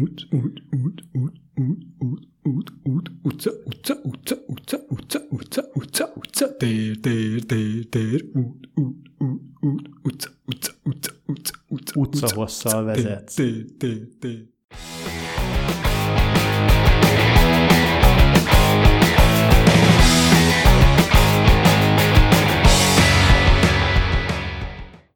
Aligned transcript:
Út, 0.00 0.26
út, 0.30 0.62
út, 0.70 1.02
út, 1.12 1.40
út, 1.54 1.86
út, 1.98 2.22
út, 2.42 2.72
út, 2.82 3.10
utca, 3.22 3.50
utca, 3.64 3.94
utca, 4.04 4.36
utca, 4.48 4.78
utca, 4.88 5.20
utca, 5.30 5.62
utca, 5.74 6.12
utca, 6.16 6.56
tér, 6.56 7.00
tér, 7.00 7.44
tér, 7.44 7.88
tér, 7.88 8.24
út, 8.34 8.68
út, 8.74 8.96
út, 9.18 9.48
út, 9.60 9.88
utca, 10.02 10.30
utca, 10.44 10.72
utca, 10.84 11.12
utca, 11.26 11.52
utca, 11.68 12.00
Utca 12.00 12.34
hosszal 12.34 12.84
vezetsz. 12.84 13.34
Tér, 13.34 13.64
tér, 13.78 14.08
tér. 14.18 14.48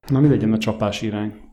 Na 0.08 0.20
mi 0.20 0.28
legyen 0.28 0.52
a 0.52 0.58
csapás 0.58 1.02
irány? 1.02 1.45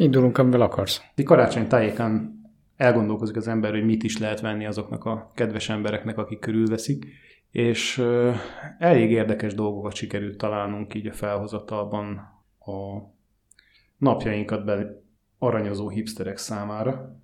Indulunk, 0.00 0.38
amivel 0.38 0.60
akarsz. 0.60 1.02
Egy 1.14 1.24
karácsony 1.24 1.68
tájékán 1.68 2.40
elgondolkozik 2.76 3.36
az 3.36 3.48
ember, 3.48 3.70
hogy 3.70 3.84
mit 3.84 4.02
is 4.02 4.18
lehet 4.18 4.40
venni 4.40 4.66
azoknak 4.66 5.04
a 5.04 5.30
kedves 5.34 5.68
embereknek, 5.68 6.18
akik 6.18 6.38
körülveszik, 6.38 7.06
és 7.50 8.02
elég 8.78 9.10
érdekes 9.10 9.54
dolgokat 9.54 9.94
sikerült 9.94 10.36
találnunk 10.36 10.94
így 10.94 11.06
a 11.06 11.12
felhozatalban 11.12 12.16
a 12.58 13.00
napjainkat 13.98 14.64
be 14.64 15.02
aranyozó 15.38 15.88
hipsterek 15.88 16.36
számára. 16.36 17.20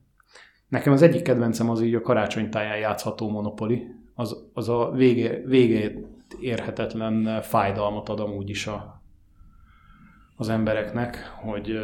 Nekem 0.69 0.93
az 0.93 1.03
egyik 1.03 1.23
kedvencem 1.23 1.71
az 1.71 1.83
így 1.83 1.95
a 1.95 2.01
karácsonytáján 2.01 2.79
játszható 2.79 3.31
monopoli, 3.31 3.87
az, 4.15 4.49
az 4.53 4.69
a 4.69 4.91
vége, 4.91 5.41
végét 5.45 6.07
érhetetlen 6.41 7.43
fájdalmat 7.43 8.09
ad 8.09 8.21
amúgy 8.21 8.51
is 8.51 8.67
a, 8.67 9.03
az 10.37 10.49
embereknek, 10.49 11.33
hogy 11.43 11.79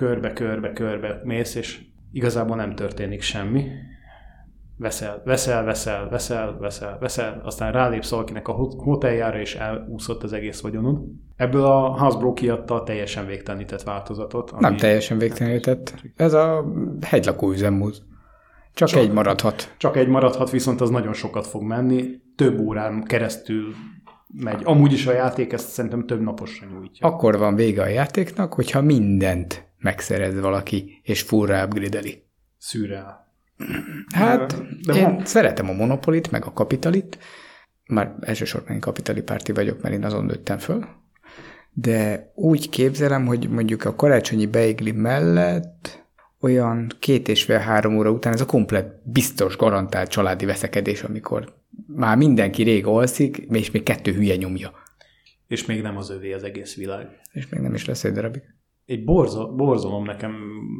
körbe-körbe-körbe 0.00 1.20
mész, 1.24 1.54
és 1.54 1.80
igazából 2.12 2.56
nem 2.56 2.74
történik 2.74 3.22
semmi. 3.22 3.66
Veszel, 4.76 5.22
veszel, 5.24 5.64
veszel, 5.64 6.08
veszel, 6.08 6.58
veszel, 6.58 6.98
veszel, 7.00 7.40
aztán 7.44 7.72
rálépsz 7.72 8.10
valakinek 8.10 8.48
a 8.48 8.52
hot- 8.52 8.80
hoteljára, 8.82 9.40
és 9.40 9.54
elúszott 9.54 10.22
az 10.22 10.32
egész 10.32 10.60
vagyonod. 10.60 10.98
Ebből 11.36 11.64
a 11.64 11.88
Hasbro 11.88 12.32
kiadta 12.32 12.74
a 12.74 12.82
teljesen 12.82 13.26
végtelenített 13.26 13.82
változatot. 13.82 14.60
Nem 14.60 14.76
teljesen 14.76 15.18
végtelenített. 15.18 15.94
Ez 16.16 16.32
a 16.32 16.64
hegylakó 17.00 17.50
üzemmód. 17.50 17.94
Csak, 18.74 18.88
Csak- 18.88 19.00
egy 19.00 19.12
maradhat. 19.12 19.74
Csak 19.76 19.96
egy 19.96 20.08
maradhat, 20.08 20.50
viszont 20.50 20.80
az 20.80 20.90
nagyon 20.90 21.12
sokat 21.12 21.46
fog 21.46 21.62
menni. 21.62 22.04
Több 22.36 22.58
órán 22.58 23.02
keresztül 23.02 23.74
megy. 24.34 24.60
Amúgy 24.64 24.92
is 24.92 25.06
a 25.06 25.12
játék 25.12 25.52
ezt 25.52 25.68
szerintem 25.68 26.06
több 26.06 26.20
naposra 26.20 26.66
nyújtja. 26.72 27.06
Akkor 27.06 27.38
van 27.38 27.54
vége 27.54 27.82
a 27.82 27.86
játéknak, 27.86 28.54
hogyha 28.54 28.80
mindent 28.80 29.69
megszerez 29.80 30.40
valaki, 30.40 31.00
és 31.02 31.22
fullra 31.22 31.64
upgrade-eli. 31.64 32.22
Szűrel. 32.58 33.28
Hát, 34.14 34.56
De 34.56 34.92
de 34.92 34.98
én 34.98 35.04
van- 35.04 35.24
szeretem 35.24 35.68
a 35.68 35.72
monopolit, 35.72 36.30
meg 36.30 36.44
a 36.44 36.52
kapitalit. 36.52 37.18
Már 37.86 38.14
elsősorban 38.20 38.72
én 38.74 38.80
kapitali 38.80 39.22
párti 39.22 39.52
vagyok, 39.52 39.82
mert 39.82 39.94
én 39.94 40.04
azon 40.04 40.24
nőttem 40.24 40.58
föl. 40.58 40.86
De 41.72 42.30
úgy 42.34 42.68
képzelem, 42.68 43.26
hogy 43.26 43.48
mondjuk 43.48 43.84
a 43.84 43.94
karácsonyi 43.94 44.46
beigli 44.46 44.92
mellett 44.92 46.04
olyan 46.40 46.92
két 46.98 47.28
és 47.28 47.44
fél 47.44 47.58
három 47.58 47.96
óra 47.96 48.10
után 48.10 48.32
ez 48.32 48.40
a 48.40 48.46
komplet 48.46 49.10
biztos, 49.10 49.56
garantált 49.56 50.10
családi 50.10 50.44
veszekedés, 50.44 51.02
amikor 51.02 51.54
már 51.86 52.16
mindenki 52.16 52.62
rég 52.62 52.86
alszik, 52.86 53.36
és 53.36 53.70
még 53.70 53.82
kettő 53.82 54.12
hülye 54.12 54.36
nyomja. 54.36 54.72
És 55.48 55.66
még 55.66 55.82
nem 55.82 55.96
az 55.96 56.10
övé 56.10 56.32
az 56.32 56.42
egész 56.42 56.74
világ. 56.74 57.06
És 57.32 57.48
még 57.48 57.60
nem 57.60 57.74
is 57.74 57.84
lesz 57.84 58.04
egy 58.04 58.12
darabig. 58.12 58.42
Egy 58.90 59.04
borza, 59.04 59.46
borzalom 59.46 60.04
nekem 60.04 60.34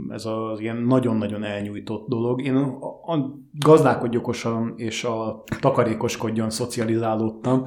ez 0.09 0.25
az 0.25 0.61
ilyen 0.61 0.77
nagyon-nagyon 0.77 1.45
elnyújtott 1.45 2.09
dolog. 2.09 2.43
Én 2.43 2.55
a, 2.55 2.77
a 3.13 3.41
gazdálkodj 3.59 4.17
okosan 4.17 4.75
és 4.77 5.05
a 5.05 5.45
takarékoskodjon 5.61 6.51
szocializálódtam, 6.51 7.65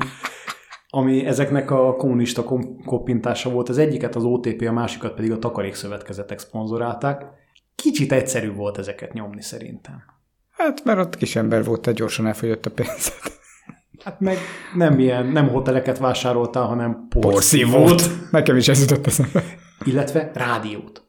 ami 0.90 1.26
ezeknek 1.26 1.72
a 1.72 1.96
kommunista 1.96 2.44
kom- 2.44 2.86
koppintása 2.86 3.50
volt. 3.50 3.70
Az 3.70 3.78
egyiket 3.78 4.16
az 4.16 4.24
OTP, 4.24 4.68
a 4.68 4.72
másikat 4.72 5.14
pedig 5.14 5.32
a 5.32 5.40
takarékszövetkezetek 5.40 6.40
szponzorálták. 6.40 7.26
Kicsit 7.76 8.12
egyszerű 8.12 8.54
volt 8.54 8.78
ezeket 8.78 9.14
nyomni 9.14 9.42
szerintem. 9.42 10.04
Hát, 10.50 10.84
mert 10.84 11.00
ott 11.00 11.18
kis 11.18 11.36
ember 11.36 11.64
volt, 11.64 11.82
tehát 11.82 12.00
gyorsan 12.00 12.28
elfogyott 12.28 12.66
a 12.66 12.72
pénzed. 12.72 13.14
Hát 14.04 14.20
meg 14.20 14.38
nem 14.76 15.00
ilyen, 15.00 15.26
nem 15.26 15.48
hoteleket 15.48 15.98
vásároltál, 15.98 16.66
hanem 16.66 17.08
Porszívót. 17.10 18.10
Nekem 18.32 18.56
is 18.56 18.68
ez 18.68 18.82
jutott 18.82 19.06
eszembe. 19.08 19.44
Illetve 19.86 20.32
rádiót. 20.34 21.04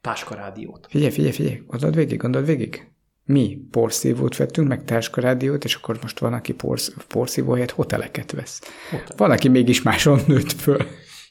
Táskarádiót. 0.00 0.86
Figyelj, 0.90 1.10
figyelj, 1.10 1.32
figyelj, 1.32 1.62
gondold 1.66 1.94
végig, 1.94 2.18
gondold 2.18 2.46
végig. 2.46 2.92
Mi 3.24 3.60
porszívót 3.70 4.36
vettünk, 4.36 4.68
meg 4.68 4.84
táskarádiót, 4.84 5.64
és 5.64 5.74
akkor 5.74 5.98
most 6.02 6.18
van, 6.18 6.32
aki 6.32 6.54
porsz, 6.54 6.94
porszívó 7.08 7.52
helyett 7.52 7.70
hoteleket 7.70 8.32
vesz. 8.32 8.62
Hotel. 8.90 9.16
Van, 9.16 9.30
aki 9.30 9.48
mégis 9.48 9.82
máson 9.82 10.18
nőtt 10.26 10.52
föl. 10.52 10.78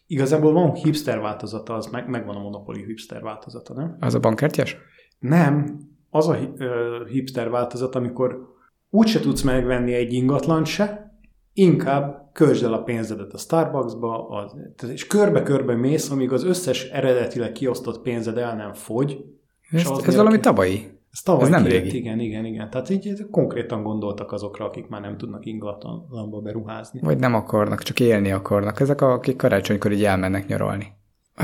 Igazából 0.07 0.53
van 0.53 0.73
hipster 0.73 1.19
változata, 1.19 1.73
az 1.73 1.87
meg, 1.87 2.09
megvan 2.09 2.35
a 2.35 2.39
Monopoly 2.39 2.83
hipster 2.85 3.21
változata, 3.21 3.73
nem? 3.73 3.97
Az 3.99 4.15
a 4.15 4.19
bankkártyás? 4.19 4.77
Nem, 5.19 5.79
az 6.09 6.27
a 6.27 6.37
hipster 7.09 7.49
változat, 7.49 7.95
amikor 7.95 8.55
úgyse 8.89 9.19
tudsz 9.19 9.41
megvenni 9.41 9.93
egy 9.93 10.13
ingatlan 10.13 10.65
se, 10.65 11.06
inkább 11.57 12.29
költsd 12.33 12.63
el 12.63 12.73
a 12.73 12.83
pénzedet 12.83 13.33
a 13.33 13.37
Starbucksba, 13.37 14.27
az, 14.27 14.55
és 14.89 15.07
körbe-körbe 15.07 15.75
mész, 15.75 16.09
amíg 16.09 16.31
az 16.31 16.43
összes 16.43 16.89
eredetileg 16.89 17.51
kiosztott 17.51 18.01
pénzed 18.01 18.37
el 18.37 18.55
nem 18.55 18.73
fogy. 18.73 19.25
Ez, 19.71 19.81
ez 19.81 19.87
nélkül- 19.87 20.15
valami 20.15 20.39
tavalyi. 20.39 20.87
Ez 21.11 21.21
tavaly 21.21 21.43
ez 21.43 21.49
nem 21.49 21.63
kijött, 21.63 21.83
régi. 21.83 21.97
Igen, 21.97 22.19
igen, 22.19 22.45
igen. 22.45 22.69
Tehát 22.69 22.89
így 22.89 23.25
konkrétan 23.31 23.83
gondoltak 23.83 24.31
azokra, 24.31 24.65
akik 24.65 24.87
már 24.87 25.01
nem 25.01 25.17
tudnak 25.17 25.45
ingatlanba 25.45 26.39
beruházni. 26.39 26.99
Vagy 27.03 27.19
nem 27.19 27.33
akarnak, 27.33 27.83
csak 27.83 27.99
élni 27.99 28.31
akarnak. 28.31 28.79
Ezek, 28.79 29.01
akik 29.01 29.35
karácsonykor 29.35 29.91
így 29.91 30.03
elmennek 30.03 30.47
nyaralni. 30.47 30.93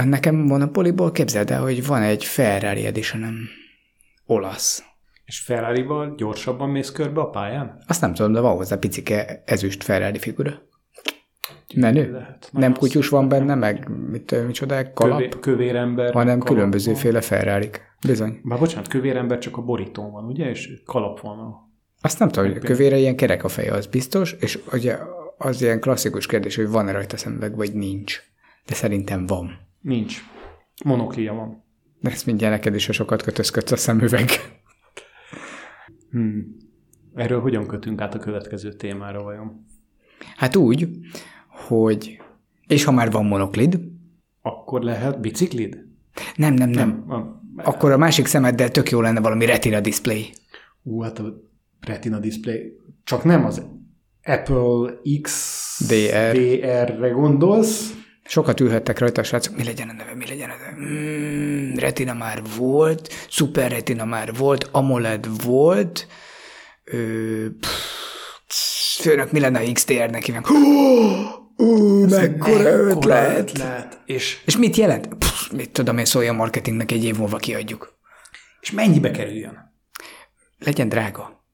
Nekem 0.06 0.35
Monopolyból 0.35 1.12
képzeld 1.12 1.50
el, 1.52 1.62
hogy 1.62 1.85
van 1.85 2.02
egy 2.02 2.23
Ferrari 2.23 2.85
edition 2.85 3.34
olasz. 4.25 4.84
És 5.34 5.40
Ferrari-val 5.40 6.14
gyorsabban 6.18 6.70
mész 6.70 6.92
körbe 6.92 7.22
a 7.22 7.30
pályán? 7.30 7.84
Azt 7.88 8.02
nem 8.02 8.14
tudom, 8.14 8.32
de 8.32 8.40
van 8.40 8.56
hozzá 8.56 8.76
picike 8.76 9.44
ezüst 9.46 9.84
Ferrari 9.84 10.20
figura. 10.20 10.62
Menő? 11.76 12.12
Lehet. 12.12 12.50
Nem 12.52 12.74
kutyus 12.74 13.10
van 13.10 13.30
benne, 13.30 13.56
meg 13.56 13.90
mit, 14.10 14.46
micsoda, 14.46 14.94
kalap, 14.94 15.18
Kövé, 15.18 15.30
kövér 15.40 15.76
ember. 15.76 16.14
hanem 16.14 16.40
kalap 16.40 16.54
különbözőféle 16.54 17.22
Ferrarik. 17.22 17.82
Bizony. 18.08 18.40
Bár 18.44 18.60
bocsánat, 18.60 18.88
kövér 18.88 19.16
ember 19.16 19.38
csak 19.38 19.58
a 19.58 19.62
borítón 19.62 20.12
van, 20.12 20.26
ugye? 20.26 20.50
És 20.50 20.82
kalap 20.86 21.20
van. 21.22 21.40
A... 21.40 21.70
Azt 22.02 22.20
nem 22.20 22.30
tudom, 22.30 22.50
hogy 22.50 22.58
a 22.58 22.66
kövére 22.66 22.98
ilyen 22.98 23.16
kerek 23.16 23.44
a 23.44 23.48
feje, 23.48 23.74
az 23.74 23.88
biztos, 23.88 24.32
és 24.32 24.60
ugye 24.72 24.98
az 25.38 25.62
ilyen 25.62 25.80
klasszikus 25.80 26.26
kérdés, 26.26 26.56
hogy 26.56 26.70
van-e 26.70 26.92
rajta 26.92 27.18
szemüveg, 27.18 27.56
vagy 27.56 27.74
nincs. 27.74 28.22
De 28.66 28.74
szerintem 28.74 29.26
van. 29.26 29.52
Nincs. 29.82 30.18
Monoklia 30.86 31.34
van. 31.34 31.64
De 32.00 32.10
ezt 32.10 32.26
mindjárt 32.26 32.54
neked 32.54 32.76
is, 32.76 32.86
ha 32.86 32.94
sokat 32.94 33.22
kötözködsz 33.22 33.72
a 33.72 33.78
szemüveg. 33.78 34.30
Hmm. 36.13 36.57
Erről 37.13 37.41
hogyan 37.41 37.68
kötünk 37.68 38.01
át 38.01 38.16
a 38.16 38.19
következő 38.19 38.74
témára 38.74 39.24
vajon? 39.24 39.66
Hát 40.35 40.56
úgy, 40.56 40.90
hogy... 41.47 42.22
És 42.68 42.84
ha 42.84 42.91
már 42.91 43.12
van 43.12 43.25
monoklid? 43.25 43.79
Akkor 44.41 44.81
lehet 44.81 45.19
biciklid? 45.22 45.85
Nem, 46.35 46.53
nem, 46.53 46.69
nem. 46.69 47.06
A, 47.12 47.41
Akkor 47.63 47.91
a 47.91 47.97
másik 47.97 48.25
szemeddel 48.25 48.72
tök 48.72 48.90
jó 48.90 49.02
lenne 49.02 49.19
valami 49.19 49.46
retina 49.46 49.79
display. 49.79 50.34
ú, 50.84 51.02
hát 51.02 51.19
a 51.19 51.34
retina 51.79 52.19
display. 52.19 52.78
Csak 53.03 53.23
nem 53.23 53.46
az 53.46 53.66
Apple 54.23 54.94
X 55.22 55.79
DR. 55.88 56.38
DR-re 56.38 57.09
gondolsz? 57.09 58.03
Sokat 58.25 58.59
ülhettek 58.59 59.00
rajta 59.00 59.22
a 59.22 59.23
srácok, 59.23 59.56
mi 59.57 59.63
legyen 59.63 59.89
a 59.89 59.94
neve, 59.94 60.16
mi 60.16 60.28
legyen 60.28 60.50
a 60.50 60.53
neve. 60.56 60.75
Mm, 60.79 61.75
retina 61.75 62.13
már 62.13 62.41
volt, 62.57 63.13
Super 63.29 63.72
Retina 63.72 64.06
már 64.06 64.34
volt, 64.34 64.69
AMOLED 64.72 65.43
volt, 65.43 66.08
ö, 66.84 67.46
pff, 67.59 69.02
főnök 69.02 69.31
mi 69.31 69.40
lenne 69.40 69.59
a 69.59 69.72
XDR-nek 69.73 70.23
hívják? 70.23 70.49
Ú, 71.58 72.05
mekkora 72.09 72.70
ötlet! 72.70 73.49
ötlet! 73.49 73.99
És, 74.05 74.41
És 74.46 74.58
mit 74.58 74.76
jelent? 74.76 75.08
Pff, 75.16 75.52
mit 75.52 75.72
tudom 75.72 75.97
én, 75.97 76.05
szólja 76.05 76.31
a 76.31 76.35
marketingnek 76.35 76.91
egy 76.91 77.03
év 77.03 77.17
múlva 77.17 77.37
kiadjuk. 77.37 77.97
és 78.61 78.72
mennyibe 78.72 79.11
kerüljön? 79.11 79.73
Legyen 80.59 80.90
drága. 80.90 81.46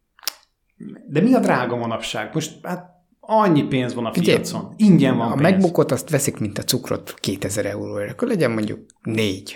De 1.07 1.21
mi 1.21 1.33
a 1.33 1.39
drága 1.39 1.75
manapság? 1.75 2.29
Most 2.33 2.65
hát 2.65 2.89
annyi 3.19 3.63
pénz 3.63 3.93
van 3.93 4.05
a 4.05 4.09
piacon. 4.09 4.73
Ingyen 4.77 5.17
van 5.17 5.27
A 5.27 5.35
pénz. 5.35 5.41
megbukott 5.41 5.91
azt 5.91 6.09
veszik, 6.09 6.37
mint 6.37 6.57
a 6.57 6.63
cukrot 6.63 7.13
2000 7.19 7.65
euróért, 7.65 8.11
akkor 8.11 8.27
legyen 8.27 8.51
mondjuk 8.51 8.79
négy. 9.03 9.55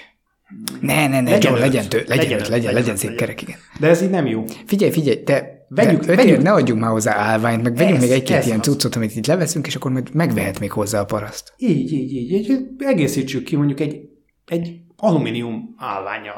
Ne, 0.82 1.08
ne, 1.08 1.22
ne, 1.22 1.30
Legyen 1.30 1.54
öt. 1.54 1.60
legyen, 1.60 1.90
tő, 1.90 1.98
legyen, 1.98 2.18
Legyen 2.18 2.40
öt, 2.40 2.48
legyen, 2.48 2.74
legyen 2.74 2.94
legyen 2.96 3.16
kerek, 3.16 3.42
igen. 3.42 3.58
De 3.80 3.88
ez 3.88 4.02
így 4.02 4.10
nem 4.10 4.26
jó. 4.28 4.44
Figyelj, 4.66 4.92
figyelj, 4.92 5.24
te 5.24 5.66
Vegyük- 5.68 6.06
de, 6.06 6.16
vegyük- 6.16 6.42
ne 6.42 6.52
adjunk 6.52 6.82
már 6.82 6.92
hozzá 6.92 7.14
állványt, 7.16 7.64
meg 7.64 7.76
vegyünk 7.76 7.96
Ez- 7.98 8.02
még 8.04 8.12
egy-két 8.12 8.46
ilyen 8.46 8.60
az. 8.60 8.66
cuccot, 8.66 8.96
amit 8.96 9.16
itt 9.16 9.26
leveszünk, 9.26 9.68
és 9.68 9.76
akkor 9.76 9.92
majd 9.92 10.14
megvehet 10.14 10.60
még 10.60 10.72
hozzá 10.72 11.00
a 11.00 11.06
paraszt. 11.06 11.54
Így, 11.58 11.92
így, 11.94 12.12
így, 12.14 12.32
így. 12.32 12.62
Egészítsük 12.78 13.44
ki 13.44 13.56
mondjuk 13.56 13.80
egy, 13.80 14.02
egy 14.46 14.80
alumínium 14.98 15.76
állványa. 15.78 16.34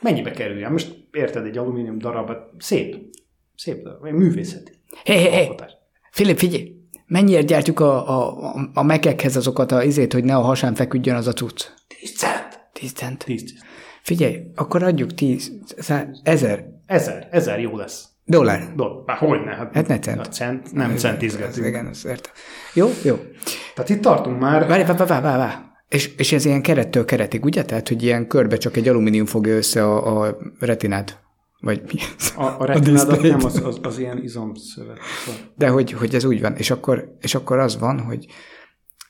Mennyibe 0.00 0.30
kerüljen? 0.30 0.72
Most 0.72 0.96
érted, 1.12 1.46
egy 1.46 1.58
alumínium 1.58 1.98
darab, 1.98 2.30
szép, 2.58 2.96
szép 3.56 3.82
darab, 3.82 4.06
művészeti. 4.06 4.72
Hé, 5.04 5.14
hé, 5.16 5.28
hé. 5.30 5.48
Filip, 6.10 6.38
figyelj! 6.38 6.72
Mennyiért 7.06 7.46
gyártjuk 7.46 7.80
a, 7.80 8.08
a, 8.18 8.36
a, 8.74 8.82
mekekhez 8.82 9.36
azokat 9.36 9.72
a 9.72 9.82
izét, 9.82 10.12
hogy 10.12 10.24
ne 10.24 10.34
a 10.36 10.40
hasán 10.40 10.74
feküdjön 10.74 11.16
az 11.16 11.26
a 11.26 11.32
cucc? 11.32 11.64
10 12.00 12.16
cent. 12.16 12.60
10 12.72 12.92
cent. 12.92 13.24
10 13.24 13.42
cent. 13.42 13.60
Figyelj, 14.02 14.36
akkor 14.54 14.82
adjuk 14.82 15.14
10, 15.14 15.52
szá- 15.78 16.08
ezer 16.22 16.64
Ezer, 16.86 17.28
ezer 17.30 17.60
jó 17.60 17.76
lesz. 17.76 18.04
dollár. 18.24 18.72
Doll, 18.76 19.02
már 19.06 19.16
hogyne, 19.16 19.54
hát, 19.54 19.74
Hát 19.74 19.88
ne 19.88 19.98
cent. 19.98 20.20
A 20.20 20.28
cent, 20.28 20.72
nem 20.72 20.90
Ez- 20.90 21.00
centizgetünk. 21.00 21.66
Igen, 21.66 21.86
azt 21.86 22.04
értem. 22.04 22.32
Jó, 22.74 22.88
jó. 23.04 23.16
Tehát 23.74 23.90
itt 23.90 24.00
tartunk 24.00 24.40
már. 24.40 24.66
Várj, 24.66 24.82
várj, 24.84 24.98
várj, 24.98 25.22
várj, 25.22 25.38
várj. 25.38 25.54
És, 25.88 26.06
és 26.16 26.32
ez 26.32 26.44
ilyen 26.44 26.62
kerettől 26.62 27.04
keretig, 27.04 27.44
ugye? 27.44 27.62
Tehát, 27.64 27.88
hogy 27.88 28.02
ilyen 28.02 28.26
körbe 28.26 28.56
csak 28.56 28.76
egy 28.76 28.88
alumínium 28.88 29.26
fogja 29.26 29.54
össze 29.56 29.84
a, 29.84 30.22
a 30.24 30.36
retinát. 30.60 31.18
Vagy 31.60 31.82
mi 31.92 32.00
ez? 32.18 32.32
A, 32.36 32.60
a 32.60 32.64
retinádat 32.64 33.22
nem, 33.22 33.44
az, 33.44 33.62
az, 33.64 33.78
az 33.82 33.98
ilyen 33.98 34.22
izomszövet. 34.22 34.98
De 35.56 35.68
hogy, 35.68 35.92
hogy 35.92 36.14
ez 36.14 36.24
úgy 36.24 36.40
van. 36.40 36.54
És 36.54 36.70
akkor, 36.70 37.16
és 37.20 37.34
akkor 37.34 37.58
az 37.58 37.78
van, 37.78 38.00
hogy 38.00 38.26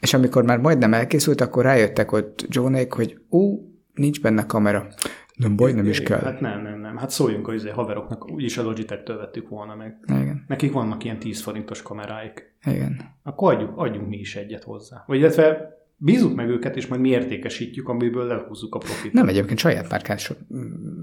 és 0.01 0.15
amikor 0.15 0.45
már 0.45 0.59
majdnem 0.59 0.95
elkészült, 0.95 1.41
akkor 1.41 1.65
rájöttek 1.65 2.13
ott 2.13 2.47
Johnék, 2.49 2.93
hogy 2.93 3.21
ú, 3.29 3.71
nincs 3.95 4.21
benne 4.21 4.47
kamera. 4.47 4.87
Nem 5.35 5.57
baj, 5.57 5.73
nem 5.73 5.87
is 5.87 6.03
kell. 6.03 6.21
Hát 6.21 6.41
nem, 6.41 6.63
nem, 6.63 6.81
nem. 6.81 6.97
Hát 6.97 7.11
szóljunk 7.11 7.49
a 7.49 7.55
izé 7.55 7.71
haveroknak, 7.71 8.31
úgyis 8.31 8.59
a 8.59 8.63
Logitech-től 8.63 9.17
vettük 9.17 9.49
volna 9.49 9.75
meg. 9.75 9.97
Igen, 10.07 10.45
Nekik 10.47 10.73
vannak 10.73 11.05
ilyen 11.05 11.19
10 11.19 11.41
forintos 11.43 11.83
kameráik. 11.83 12.57
igen. 12.65 13.01
Akkor 13.23 13.55
adjuk, 13.55 13.77
adjunk 13.77 14.09
mi 14.09 14.17
is 14.17 14.37
egyet 14.37 14.65
hozzá. 14.65 15.05
Vagy 15.07 15.19
illetve 15.19 15.69
bízunk 16.03 16.37
meg 16.37 16.49
őket, 16.49 16.77
és 16.77 16.87
majd 16.87 17.01
mi 17.01 17.09
értékesítjük, 17.09 17.89
amiből 17.89 18.27
lehúzzuk 18.27 18.75
a 18.75 18.79
profit. 18.79 19.13
Nem 19.13 19.29
egyébként 19.29 19.59
saját 19.59 19.91
márkás, 19.91 20.33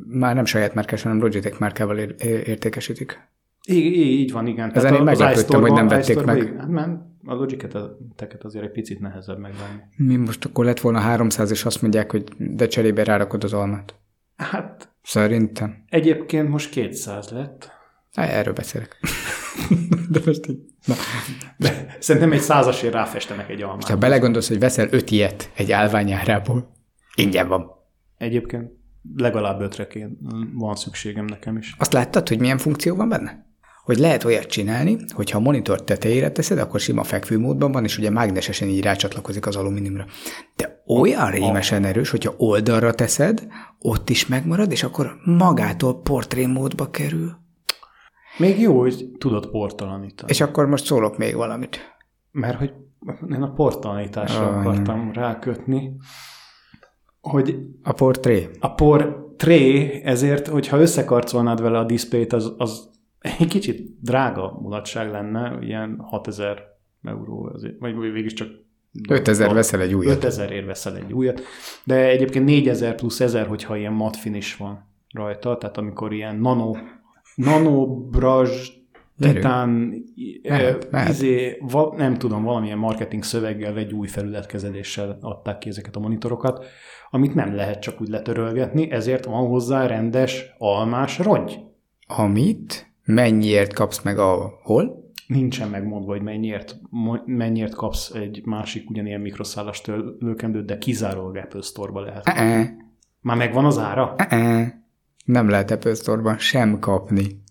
már 0.07 0.35
nem 0.35 0.45
saját 0.45 0.73
márkás, 0.73 1.01
hanem 1.01 1.19
Logitech 1.19 1.59
márkával 1.59 1.97
ér- 1.97 2.15
ér- 2.23 2.47
értékesítik. 2.47 3.19
Így, 3.67 3.95
így, 3.95 4.31
van, 4.31 4.47
igen. 4.47 4.71
Ezen 4.73 4.93
én 4.93 5.03
meglepődtem, 5.03 5.61
hogy 5.61 5.71
nem 5.71 5.87
vették 5.87 6.23
meg. 6.23 6.55
Hát 6.57 6.67
mert 6.67 6.89
a 7.25 7.33
Logitech-et 7.33 8.43
azért 8.43 8.63
egy 8.63 8.71
picit 8.71 8.99
nehezebb 8.99 9.39
megvenni. 9.39 9.81
Mi 9.95 10.15
most 10.15 10.45
akkor 10.45 10.65
lett 10.65 10.79
volna 10.79 10.99
300, 10.99 11.51
és 11.51 11.65
azt 11.65 11.81
mondják, 11.81 12.11
hogy 12.11 12.23
de 12.37 12.67
cserébe 12.67 13.03
rárakod 13.03 13.43
az 13.43 13.53
almát. 13.53 13.95
Hát 14.35 14.89
Szerintem. 15.03 15.83
egyébként 15.89 16.49
most 16.49 16.69
200 16.69 17.29
lett. 17.29 17.71
Erről 18.25 18.53
beszélek. 18.53 18.99
de 20.09 20.19
most 20.25 20.47
így. 20.47 20.59
Na, 20.85 20.95
De 21.57 21.97
szerintem 21.99 22.31
egy 22.31 22.39
százasért 22.39 22.93
ráfestenek 22.93 23.49
egy 23.49 23.61
almát. 23.61 23.83
ha 23.83 23.95
belegondolsz, 23.95 24.47
hogy 24.47 24.59
veszel 24.59 24.87
öt 24.91 25.11
ilyet 25.11 25.51
egy 25.55 25.71
állványárából, 25.71 26.71
ingyen 27.15 27.47
van. 27.47 27.71
Egyébként 28.17 28.71
legalább 29.15 29.61
ötre 29.61 29.87
van 30.53 30.75
szükségem 30.75 31.25
nekem 31.25 31.57
is. 31.57 31.75
Azt 31.77 31.93
láttad, 31.93 32.27
hogy 32.27 32.39
milyen 32.39 32.57
funkció 32.57 32.95
van 32.95 33.09
benne? 33.09 33.45
Hogy 33.83 33.97
lehet 33.97 34.23
olyat 34.23 34.45
csinálni, 34.45 34.97
hogy 35.13 35.31
ha 35.31 35.37
a 35.37 35.41
monitor 35.41 35.83
tetejére 35.83 36.31
teszed, 36.31 36.57
akkor 36.57 36.79
sima 36.79 37.03
fekvőmódban 37.03 37.71
van, 37.71 37.83
és 37.83 37.97
ugye 37.97 38.09
mágnesesen 38.09 38.67
így 38.67 38.83
rácsatlakozik 38.83 39.47
az 39.47 39.55
alumíniumra. 39.55 40.05
De 40.55 40.83
olyan 40.87 41.31
rémesen 41.31 41.83
erős, 41.83 42.09
hogyha 42.09 42.33
oldalra 42.37 42.93
teszed, 42.93 43.47
ott 43.79 44.09
is 44.09 44.27
megmarad, 44.27 44.71
és 44.71 44.83
akkor 44.83 45.15
magától 45.25 46.01
portrémódba 46.01 46.89
kerül. 46.89 47.45
Még 48.37 48.59
jó, 48.59 48.79
hogy 48.79 49.11
tudod 49.17 49.49
portalanítani. 49.49 50.31
És 50.31 50.41
akkor 50.41 50.65
most 50.65 50.85
szólok 50.85 51.17
még 51.17 51.35
valamit. 51.35 51.97
Mert 52.31 52.57
hogy 52.57 52.73
én 53.29 53.41
a 53.41 53.53
portalanításra 53.53 54.47
Aj, 54.47 54.59
akartam 54.59 55.11
rákötni, 55.13 55.95
hogy 57.21 57.59
A 57.83 57.93
portré. 57.93 58.49
a 58.59 58.73
portré, 58.73 60.01
ezért, 60.03 60.47
hogyha 60.47 60.79
összekarcolnád 60.79 61.61
vele 61.61 61.77
a 61.77 61.83
diszplét, 61.83 62.33
az, 62.33 62.53
az 62.57 62.89
egy 63.19 63.47
kicsit 63.47 64.01
drága 64.01 64.59
mulatság 64.61 65.11
lenne, 65.11 65.57
ilyen 65.61 65.97
6000 65.99 66.63
euró, 67.03 67.49
azért, 67.53 67.79
vagy 67.79 67.97
végig 67.97 68.33
csak 68.33 68.47
5000 69.09 69.53
veszel 69.53 69.81
egy 69.81 69.93
újat. 69.93 70.15
5000 70.15 70.51
ér 70.51 70.65
veszel 70.65 70.95
egy 70.95 71.13
újat, 71.13 71.41
de 71.83 71.95
egyébként 71.95 72.45
4000 72.45 72.95
plusz 72.95 73.19
1000, 73.19 73.47
hogyha 73.47 73.77
ilyen 73.77 73.93
mat 73.93 74.15
finish 74.15 74.59
van 74.59 74.87
rajta, 75.13 75.57
tehát 75.57 75.77
amikor 75.77 76.13
ilyen 76.13 76.35
nano, 76.35 76.75
nano 77.37 77.85
brush, 77.95 78.71
Gyerünk. 79.17 79.35
titán, 79.37 79.69
Mehet, 80.43 80.83
eh, 80.83 80.89
mehet. 80.91 81.09
izé, 81.09 81.57
va, 81.59 81.93
nem 81.97 82.13
tudom, 82.17 82.43
valamilyen 82.43 82.77
marketing 82.77 83.23
szöveggel, 83.23 83.77
egy 83.77 83.93
új 83.93 84.07
felületkezeléssel 84.07 85.17
adták 85.21 85.57
ki 85.57 85.69
ezeket 85.69 85.95
a 85.95 85.99
monitorokat, 85.99 86.65
amit 87.09 87.33
nem 87.35 87.55
lehet 87.55 87.81
csak 87.81 88.01
úgy 88.01 88.07
letörölgetni, 88.07 88.91
ezért 88.91 89.25
van 89.25 89.47
hozzá 89.47 89.85
rendes 89.87 90.45
almás 90.57 91.19
rongy. 91.19 91.59
Amit 92.07 92.93
mennyiért 93.03 93.73
kapsz 93.73 94.01
meg 94.03 94.19
a 94.19 94.51
hol? 94.63 95.05
Nincsen 95.27 95.69
megmondva, 95.69 96.11
hogy 96.11 96.21
mennyiért, 96.21 96.75
mennyiért 97.25 97.75
kapsz 97.75 98.09
egy 98.13 98.41
másik 98.45 98.89
ugyanilyen 98.89 99.21
mikroszálas 99.21 99.81
tölőkendőt, 99.81 100.65
de 100.65 100.77
kizárólag 100.77 101.35
Apple 101.35 101.61
Store-ba 101.61 102.01
lehet. 102.01 102.27
E-e, 102.27 102.75
Már 103.21 103.37
megvan 103.37 103.65
az 103.65 103.77
ára? 103.77 104.13
e-e. 104.17 104.85
Nem 105.27 105.49
lehet 105.49 105.71
Apple 105.71 105.93
Store-ban 105.93 106.37
sem 106.37 106.79
kapni. 106.79 107.41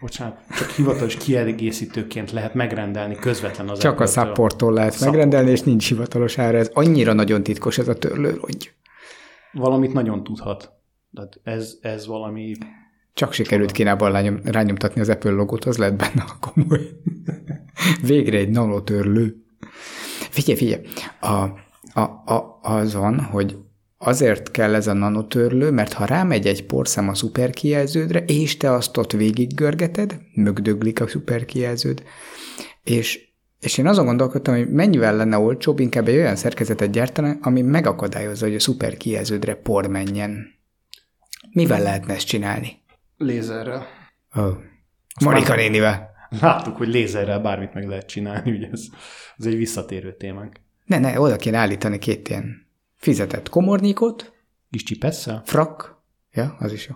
Bocsánat, 0.00 0.38
csak 0.58 0.70
hivatalos 0.70 1.16
kiegészítőként 1.16 2.30
lehet 2.32 2.54
megrendelni 2.54 3.14
közvetlen 3.14 3.68
az 3.68 3.78
Csak 3.78 4.00
a 4.00 4.06
supporttól 4.06 4.72
lehet 4.72 4.92
Support. 4.92 5.10
megrendelni, 5.10 5.50
és 5.50 5.62
nincs 5.62 5.88
hivatalos 5.88 6.38
ára. 6.38 6.58
Ez 6.58 6.70
annyira 6.72 7.12
nagyon 7.12 7.42
titkos 7.42 7.78
ez 7.78 7.88
a 7.88 7.98
törlő, 7.98 8.36
hogy 8.40 8.72
Valamit 9.52 9.92
nagyon 9.92 10.24
tudhat. 10.24 10.72
Tehát 11.14 11.40
ez, 11.42 11.74
ez 11.80 12.06
valami... 12.06 12.54
csak 13.12 13.32
sikerült 13.32 13.72
Kínában 13.72 14.12
rányom, 14.12 14.40
rányomtatni 14.44 15.00
az 15.00 15.08
Apple 15.08 15.30
logót, 15.30 15.64
az 15.64 15.76
lett 15.76 15.94
benne 15.94 16.24
a 16.26 16.36
komoly. 16.40 16.88
Végre 18.02 18.38
egy 18.38 18.50
nanotörlő. 18.50 19.44
Figyelj, 20.30 20.58
figyelj, 20.58 20.82
a, 21.20 21.42
a, 22.00 22.00
a, 22.34 22.58
az 22.62 22.94
van, 22.94 23.20
hogy 23.20 23.56
azért 23.98 24.50
kell 24.50 24.74
ez 24.74 24.86
a 24.86 24.92
nanotörlő, 24.92 25.70
mert 25.70 25.92
ha 25.92 26.04
rámegy 26.04 26.46
egy 26.46 26.66
porszem 26.66 27.08
a 27.08 27.14
szuperkijelződre, 27.14 28.18
és 28.18 28.56
te 28.56 28.72
azt 28.72 28.96
ott 28.96 29.12
végiggörgeted, 29.12 30.18
mögdöglik 30.34 31.00
a 31.00 31.08
szuperkijelződ, 31.08 32.02
és, 32.84 33.28
és 33.60 33.78
én 33.78 33.86
azon 33.86 34.04
gondolkodtam, 34.04 34.54
hogy 34.54 34.70
mennyivel 34.70 35.16
lenne 35.16 35.38
olcsóbb 35.38 35.78
inkább 35.80 36.08
egy 36.08 36.16
olyan 36.16 36.36
szerkezetet 36.36 36.90
gyártani, 36.90 37.38
ami 37.40 37.62
megakadályozza, 37.62 38.46
hogy 38.46 38.54
a 38.54 38.60
szuperkijelződre 38.60 39.54
por 39.54 39.86
menjen. 39.86 40.46
Mivel 41.50 41.82
lehetne 41.82 42.14
ezt 42.14 42.26
csinálni? 42.26 42.82
Lézerrel. 43.16 43.86
Oh. 44.34 44.56
Marika 45.24 45.54
nénivel. 45.54 46.10
Láttuk, 46.40 46.76
hogy 46.76 46.88
lézerrel 46.88 47.40
bármit 47.40 47.74
meg 47.74 47.88
lehet 47.88 48.06
csinálni, 48.06 48.50
ugye 48.50 48.68
ez, 48.72 48.86
ez 49.36 49.46
egy 49.46 49.56
visszatérő 49.56 50.16
témánk. 50.16 50.56
Ne, 50.84 50.98
ne, 50.98 51.20
oda 51.20 51.36
kéne 51.36 51.58
állítani 51.58 51.98
két 51.98 52.28
ilyen 52.28 52.67
fizetett 52.98 53.48
komornyikot, 53.48 54.32
Kis 54.70 54.82
csipesszel, 54.82 55.42
frak, 55.44 56.02
ja, 56.30 56.56
az 56.58 56.72
is 56.72 56.86
jó. 56.88 56.94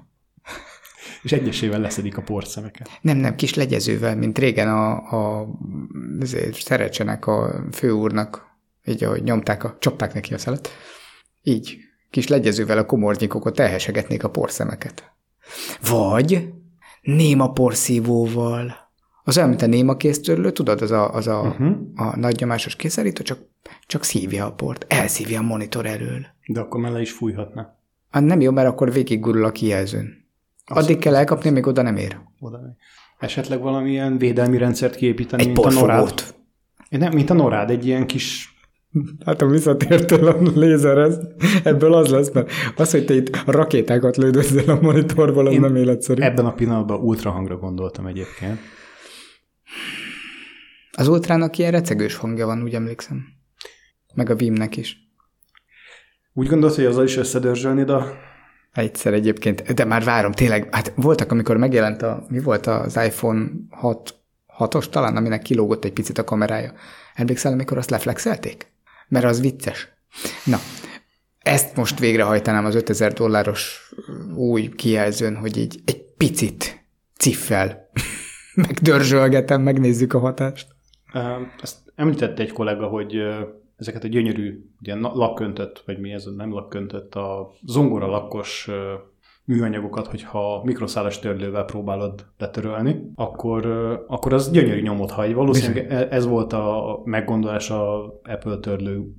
és 1.22 1.32
egyesével 1.32 1.80
leszedik 1.80 2.16
a 2.16 2.22
porszemeket. 2.22 2.88
Nem, 3.00 3.16
nem, 3.16 3.34
kis 3.34 3.54
legyezővel, 3.54 4.16
mint 4.16 4.38
régen 4.38 4.68
a, 4.68 4.92
a 4.92 5.48
szerecsenek 6.52 7.26
a 7.26 7.64
főúrnak, 7.72 8.46
így 8.84 9.04
ahogy 9.04 9.22
nyomták, 9.22 9.64
a, 9.64 9.76
csapták 9.78 10.14
neki 10.14 10.34
a 10.34 10.38
szelet. 10.38 10.68
Így, 11.42 11.76
kis 12.10 12.28
legyezővel 12.28 12.78
a 12.78 12.86
komornyikokat 12.86 13.58
elhesegetnék 13.58 14.24
a 14.24 14.30
porszemeket. 14.30 15.12
Vagy 15.88 16.52
néma 17.02 17.50
porszívóval. 17.50 18.81
Az 19.24 19.36
olyan, 19.36 19.48
mint 19.48 19.62
a 19.62 19.66
néma 19.66 19.96
kéztörlő, 19.96 20.50
tudod, 20.50 20.82
az 20.82 20.90
a, 20.90 21.14
az 21.14 21.26
a, 21.26 21.40
uh-huh. 21.40 21.76
a 21.94 22.16
nagynyomásos 22.18 22.76
készszerítő, 22.76 23.22
csak, 23.22 23.38
csak 23.86 24.04
szívja 24.04 24.46
a 24.46 24.52
port, 24.52 24.84
elszívja 24.88 25.40
a 25.40 25.42
monitor 25.42 25.86
elől. 25.86 26.26
De 26.46 26.60
akkor 26.60 26.80
mele 26.80 27.00
is 27.00 27.12
fújhatna. 27.12 27.76
Hát 28.10 28.24
nem 28.24 28.40
jó, 28.40 28.50
mert 28.50 28.68
akkor 28.68 28.92
végig 28.92 29.20
gurul 29.20 29.44
a 29.44 29.52
kijelzőn. 29.52 30.26
Addig 30.66 30.98
kell 30.98 31.14
elkapni, 31.14 31.48
amíg 31.48 31.66
oda 31.66 31.82
nem 31.82 31.96
ér. 31.96 32.18
Oda. 32.40 32.60
Esetleg 33.18 33.60
valamilyen 33.60 34.18
védelmi 34.18 34.58
rendszert 34.58 34.94
kiépíteni, 34.94 35.42
Egy 35.42 35.48
mint 35.48 35.58
a 35.58 35.70
NORAD. 35.70 35.98
porfogót. 35.98 36.34
Nem, 36.88 37.12
mint 37.12 37.30
a 37.30 37.34
NORAD, 37.34 37.70
egy 37.70 37.86
ilyen 37.86 38.06
kis 38.06 38.52
Hát 39.24 39.42
a 39.42 39.46
visszatértél 39.46 40.26
a 40.26 40.36
lézerhez, 40.54 41.20
ebből 41.64 41.92
az 41.94 42.08
lesz, 42.08 42.32
mert 42.32 42.50
az, 42.76 42.90
hogy 42.90 43.04
te 43.04 43.14
itt 43.14 43.44
rakétákat 43.46 44.16
lődözzél 44.16 44.70
a 44.70 44.78
monitorból, 44.80 45.46
az 45.46 45.52
Én 45.52 45.60
nem 45.60 45.76
életszerű. 45.76 46.22
Ebben 46.22 46.46
a 46.46 46.52
pillanatban 46.52 47.00
ultrahangra 47.00 47.56
gondoltam 47.56 48.06
egyébként. 48.06 48.58
Az 50.96 51.08
Ultrának 51.08 51.58
ilyen 51.58 51.70
recegős 51.70 52.14
hangja 52.14 52.46
van, 52.46 52.62
úgy 52.62 52.74
emlékszem. 52.74 53.24
Meg 54.14 54.30
a 54.30 54.34
Vimnek 54.34 54.76
is. 54.76 54.96
Úgy 56.32 56.48
gondolod, 56.48 56.74
hogy 56.74 56.84
azzal 56.84 57.04
is 57.04 57.16
összedörzsölnéd 57.16 57.90
a... 57.90 58.12
Egyszer 58.72 59.12
egyébként, 59.12 59.74
de 59.74 59.84
már 59.84 60.04
várom, 60.04 60.32
tényleg, 60.32 60.74
hát 60.74 60.92
voltak, 60.96 61.32
amikor 61.32 61.56
megjelent 61.56 62.02
a, 62.02 62.26
mi 62.28 62.40
volt 62.40 62.66
az 62.66 62.96
iPhone 62.96 63.50
6, 63.70 64.14
6-os 64.58 64.88
talán, 64.88 65.16
aminek 65.16 65.42
kilógott 65.42 65.84
egy 65.84 65.92
picit 65.92 66.18
a 66.18 66.24
kamerája. 66.24 66.72
Emlékszel, 67.14 67.52
amikor 67.52 67.78
azt 67.78 67.90
leflexelték? 67.90 68.66
Mert 69.08 69.24
az 69.24 69.40
vicces. 69.40 69.88
Na, 70.44 70.58
ezt 71.38 71.76
most 71.76 71.98
végrehajtanám 71.98 72.64
az 72.64 72.74
5000 72.74 73.12
dolláros 73.12 73.92
új 74.34 74.68
kijelzőn, 74.68 75.36
hogy 75.36 75.56
így 75.56 75.80
egy 75.84 76.02
picit 76.16 76.84
ciffel 77.18 77.90
megdörzsölgetem, 78.54 79.62
megnézzük 79.62 80.12
a 80.12 80.18
hatást. 80.18 80.71
Ezt 81.60 81.92
említette 81.94 82.42
egy 82.42 82.52
kollega, 82.52 82.86
hogy 82.86 83.16
ezeket 83.76 84.04
a 84.04 84.08
gyönyörű, 84.08 84.70
ugye 84.80 84.94
lakköntet, 84.94 85.82
vagy 85.86 85.98
mi 85.98 86.12
ez, 86.12 86.24
nem 86.36 86.52
lakköntet, 86.52 87.14
a 87.14 87.50
zongora 87.66 88.06
lakkos 88.06 88.70
műanyagokat, 89.44 90.06
hogyha 90.06 90.62
mikroszálas 90.64 91.18
törlővel 91.18 91.64
próbálod 91.64 92.26
letörölni, 92.38 93.10
akkor, 93.14 93.66
akkor 94.08 94.32
az 94.32 94.50
gyönyörű 94.50 94.80
nyomot 94.80 95.10
hagy. 95.10 95.34
Valószínűleg 95.34 95.86
Bizony. 95.86 96.06
ez 96.10 96.26
volt 96.26 96.52
a 96.52 97.00
meggondolás 97.04 97.70
a 97.70 98.04
Apple 98.22 98.56
törlő 98.56 99.14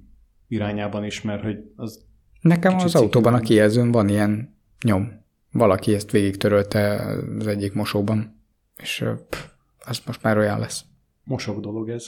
irányában 0.48 1.04
is, 1.04 1.22
mert 1.22 1.44
hogy 1.44 1.58
az 1.76 2.06
Nekem 2.42 2.76
az 2.76 2.96
autóban 2.96 3.34
a 3.34 3.40
kijelzőn 3.40 3.92
van 3.92 4.10
ilyen 4.10 4.58
nyom. 4.86 5.22
Valaki 5.52 5.94
ezt 5.94 6.12
végig 6.12 6.38
törölte 6.38 7.16
az 7.40 7.48
egyik 7.48 7.74
mosóban, 7.74 8.44
és 8.76 9.06
pff, 9.30 9.46
az 9.86 10.02
most 10.06 10.24
már 10.24 10.38
olyan 10.38 10.60
lesz. 10.60 10.86
Mosok 11.24 11.60
dolog 11.60 11.90
ez. 11.90 12.08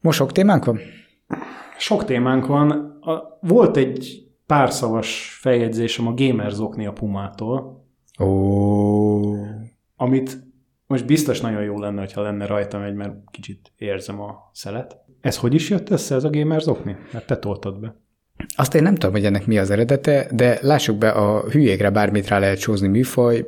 Mosok 0.00 0.32
témánk 0.32 0.64
van? 0.64 0.78
Sok 1.78 2.04
témánk 2.04 2.46
van. 2.46 2.70
A, 3.00 3.38
volt 3.40 3.76
egy 3.76 4.26
párszavas 4.46 5.38
feljegyzésem 5.40 6.06
a 6.06 6.14
Gamers 6.14 6.58
a 6.58 6.92
Pumától. 6.92 7.86
Ó. 8.20 9.34
Amit 9.96 10.38
most 10.86 11.06
biztos 11.06 11.40
nagyon 11.40 11.62
jó 11.62 11.78
lenne, 11.78 12.08
ha 12.14 12.22
lenne 12.22 12.46
rajtam 12.46 12.82
egy, 12.82 12.94
mert 12.94 13.14
kicsit 13.30 13.72
érzem 13.76 14.20
a 14.20 14.50
szelet. 14.52 14.96
Ez 15.20 15.36
hogy 15.36 15.54
is 15.54 15.70
jött 15.70 15.90
össze, 15.90 16.14
ez 16.14 16.24
a 16.24 16.30
Gamers 16.30 16.66
okni? 16.66 16.96
Mert 17.12 17.26
te 17.26 17.38
toltad 17.38 17.80
be. 17.80 17.96
Azt 18.56 18.74
én 18.74 18.82
nem 18.82 18.94
tudom, 18.94 19.12
hogy 19.12 19.24
ennek 19.24 19.46
mi 19.46 19.58
az 19.58 19.70
eredete, 19.70 20.28
de 20.32 20.58
lássuk 20.62 20.98
be, 20.98 21.10
a 21.10 21.50
hülyékre 21.50 21.90
bármit 21.90 22.28
rá 22.28 22.38
lehet 22.38 22.58
sózni 22.58 22.88
műfaj, 22.88 23.46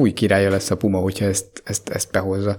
új 0.00 0.12
királya 0.12 0.50
lesz 0.50 0.70
a 0.70 0.76
Puma, 0.76 0.98
hogyha 0.98 1.24
ezt, 1.24 1.62
ezt, 1.64 1.88
ezt 1.88 2.12
behozza. 2.12 2.56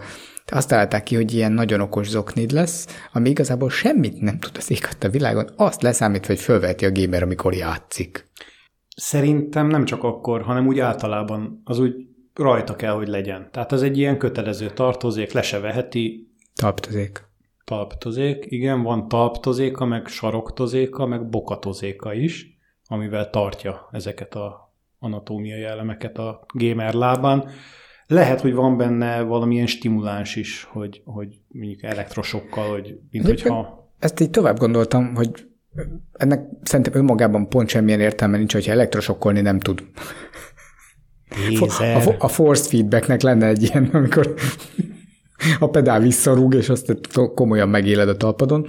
Azt 0.52 0.68
találták 0.70 1.04
ki, 1.04 1.16
hogy 1.16 1.34
ilyen 1.34 1.52
nagyon 1.52 1.80
okos 1.80 2.08
zoknid 2.08 2.52
lesz, 2.52 3.06
ami 3.14 3.30
igazából 3.30 3.70
semmit 3.70 4.22
nem 4.22 4.40
tud 4.40 4.52
az 4.58 4.72
égat 4.72 5.04
a 5.04 5.10
világon, 5.10 5.50
azt 5.56 5.82
leszámítva, 5.82 6.28
hogy 6.28 6.40
fölveti 6.42 6.86
a 6.86 6.92
gamer, 6.92 7.24
amikor 7.24 7.54
játszik. 7.54 8.26
Szerintem 8.96 9.68
nem 9.68 9.86
csak 9.86 10.04
akkor, 10.04 10.42
hanem 10.42 10.68
úgy 10.68 10.80
általában 10.80 11.62
az 11.64 11.80
úgy 11.80 11.94
rajta 12.34 12.76
kell, 12.76 12.94
hogy 12.94 13.08
legyen. 13.08 13.50
Tehát 13.52 13.72
az 13.72 13.84
egy 13.84 13.98
ilyen 13.98 14.18
kötelező 14.18 14.70
tartozék, 14.70 15.32
le 15.32 15.42
se 15.42 15.60
veheti. 15.60 16.32
Tartozék. 16.56 17.26
Talptozék, 17.64 18.46
igen, 18.48 18.84
van 18.84 19.08
talptozéka, 19.08 19.86
meg 19.86 20.08
saroktozéka, 20.08 21.06
meg 21.06 21.30
bokatozéka 21.30 22.14
is, 22.14 22.58
amivel 22.86 23.30
tartja 23.30 23.90
ezeket 23.92 24.36
a 24.36 24.74
anatómiai 25.00 25.64
elemeket 25.64 26.18
a 26.18 26.46
gamer 26.54 26.94
lábán. 26.94 27.50
Lehet, 28.08 28.42
hogy 28.42 28.54
van 28.54 28.78
benne 28.78 29.22
valamilyen 29.22 29.68
stimuláns 29.68 30.36
is, 30.36 30.64
hogy, 30.64 31.02
hogy 31.06 31.40
mondjuk 31.48 31.84
elektrosokkal, 31.84 32.72
hogy 32.72 33.00
mint 33.12 33.26
De 33.26 33.30
hogyha... 33.30 33.86
Ezt 34.00 34.20
így 34.20 34.30
tovább 34.30 34.58
gondoltam, 34.58 35.16
hogy 35.16 35.48
ennek 36.14 36.50
szerintem 36.64 36.94
önmagában 36.96 37.50
pont 37.50 37.70
semmilyen 37.70 38.00
értelme 38.00 38.38
nincs, 38.38 38.54
hogyha 38.54 38.72
elektrosokkolni 38.72 39.42
nem 39.42 39.60
tud. 39.60 39.84
A, 41.60 42.16
a 42.20 42.28
force 42.28 42.70
feedbacknek 42.70 43.22
lenne 43.22 43.48
egy 43.48 43.64
ilyen, 43.64 43.86
amikor 43.94 44.34
a 45.60 45.70
pedál 45.70 46.00
visszarúg, 46.00 46.54
és 46.54 46.70
azt 46.70 46.98
komolyan 47.36 47.70
megéled 47.70 48.10
a 48.10 48.18
talpadon. 48.18 48.68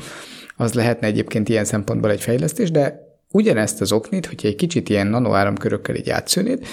Az 0.57 0.75
lehetne 0.75 1.07
egyébként 1.07 1.49
ilyen 1.49 1.65
szempontból 1.65 2.11
egy 2.11 2.21
fejlesztés, 2.21 2.71
de 2.71 3.01
ugyanezt 3.31 3.81
az 3.81 3.93
oknit, 3.93 4.27
hogyha 4.27 4.49
egy 4.49 4.55
kicsit 4.55 4.89
ilyen 4.89 5.07
nanoáramkörökkel 5.07 5.95
így 5.95 6.11
átszőnéd, 6.11 6.67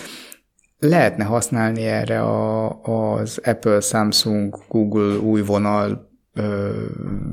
lehetne 0.79 1.23
használni 1.23 1.85
erre 1.85 2.21
a, 2.21 2.69
az 2.81 3.41
Apple, 3.43 3.79
Samsung, 3.79 4.57
Google 4.67 5.17
új 5.17 5.41
vonal 5.41 6.09
ö, 6.33 6.69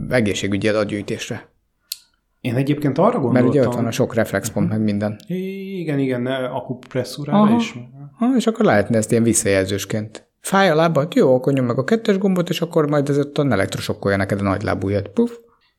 egészségügyi 0.09 0.69
adatgyűjtésre. 0.69 1.51
Én 2.41 2.55
egyébként 2.55 2.99
arra 2.99 3.19
gondoltam... 3.19 3.33
Mert 3.33 3.47
ugye 3.47 3.67
ott 3.67 3.75
van 3.75 3.87
a 3.87 3.91
sok 3.91 4.15
reflexpont, 4.15 4.69
meg 4.69 4.81
minden. 4.81 5.17
Igen, 5.27 5.99
igen, 5.99 6.27
akupresszúrára 6.27 7.55
is. 7.55 7.75
Ha, 8.19 8.37
és 8.37 8.47
akkor 8.47 8.65
lehetne 8.65 8.97
ezt 8.97 9.11
ilyen 9.11 9.23
visszajelzősként. 9.23 10.31
Fáj 10.41 10.71
a 10.71 10.75
lábad? 10.75 11.15
Jó, 11.15 11.35
akkor 11.35 11.53
nyom 11.53 11.65
meg 11.67 11.79
a 11.79 11.85
kettes 11.85 12.19
gombot, 12.19 12.49
és 12.49 12.61
akkor 12.61 12.89
majd 12.89 13.09
ez 13.09 13.19
ott 13.19 13.39
elektrosokkolja 13.39 14.17
neked 14.17 14.41
a 14.41 14.43
nagy 14.43 14.63
lábújat. 14.63 15.09
Puff. 15.09 15.31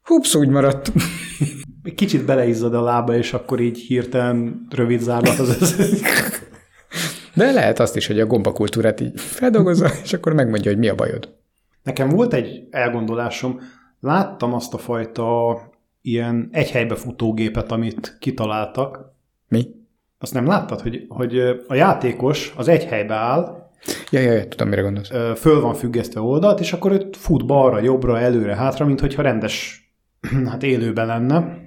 Hups, 0.04 0.36
úgy 0.36 0.50
maradt. 0.50 0.92
Kicsit 1.96 2.26
beleizzad 2.26 2.74
a 2.74 2.82
lába, 2.82 3.16
és 3.16 3.34
akkor 3.34 3.60
így 3.60 3.78
hirtelen 3.78 4.68
rövid 4.70 5.00
zárlat 5.00 5.40
az 5.40 5.50
összes. 5.62 6.02
De 7.34 7.52
lehet 7.52 7.80
azt 7.80 7.96
is, 7.96 8.08
hogy 8.08 8.20
a 8.20 8.26
gombakultúrát 8.26 9.00
így 9.00 9.20
feldolgozza, 9.20 9.90
és 10.04 10.14
akkor 10.14 10.34
megmondja, 10.34 10.72
hogy 10.72 10.80
mi 10.80 10.88
a 10.88 10.96
bajod. 10.96 11.34
Nekem 11.84 12.10
volt 12.10 12.34
egy 12.34 12.68
elgondolásom, 12.72 13.60
láttam 14.00 14.54
azt 14.54 14.74
a 14.74 14.78
fajta 14.78 15.60
ilyen 16.02 16.50
egy 16.52 16.72
helybe 16.72 16.96
futógépet, 16.96 17.72
amit 17.72 18.18
kitaláltak. 18.20 19.12
Mi? 19.48 19.68
Azt 20.18 20.34
nem 20.34 20.46
láttad, 20.46 20.82
hogy, 20.82 21.06
hogy 21.08 21.38
a 21.68 21.76
játékos 21.76 22.54
az 22.58 22.68
egy 22.68 22.84
helybe 22.84 23.14
áll, 23.14 23.62
Ja, 24.12 24.20
ja, 24.20 24.32
ja, 24.32 24.48
tudom, 24.48 24.68
mire 24.68 24.82
gondolsz. 24.82 25.10
Föl 25.36 25.62
van 25.62 25.74
függesztve 25.74 26.22
oldalt, 26.22 26.60
és 26.60 26.74
akkor 26.74 26.92
ő 26.92 27.10
fut 27.12 27.46
balra, 27.46 27.80
jobbra, 27.80 28.20
előre, 28.20 28.56
hátra, 28.56 28.86
mint 28.86 29.00
hogyha 29.00 29.22
rendes, 29.22 29.88
hát 30.50 30.64
élőben 30.64 31.08
lenne. 31.08 31.58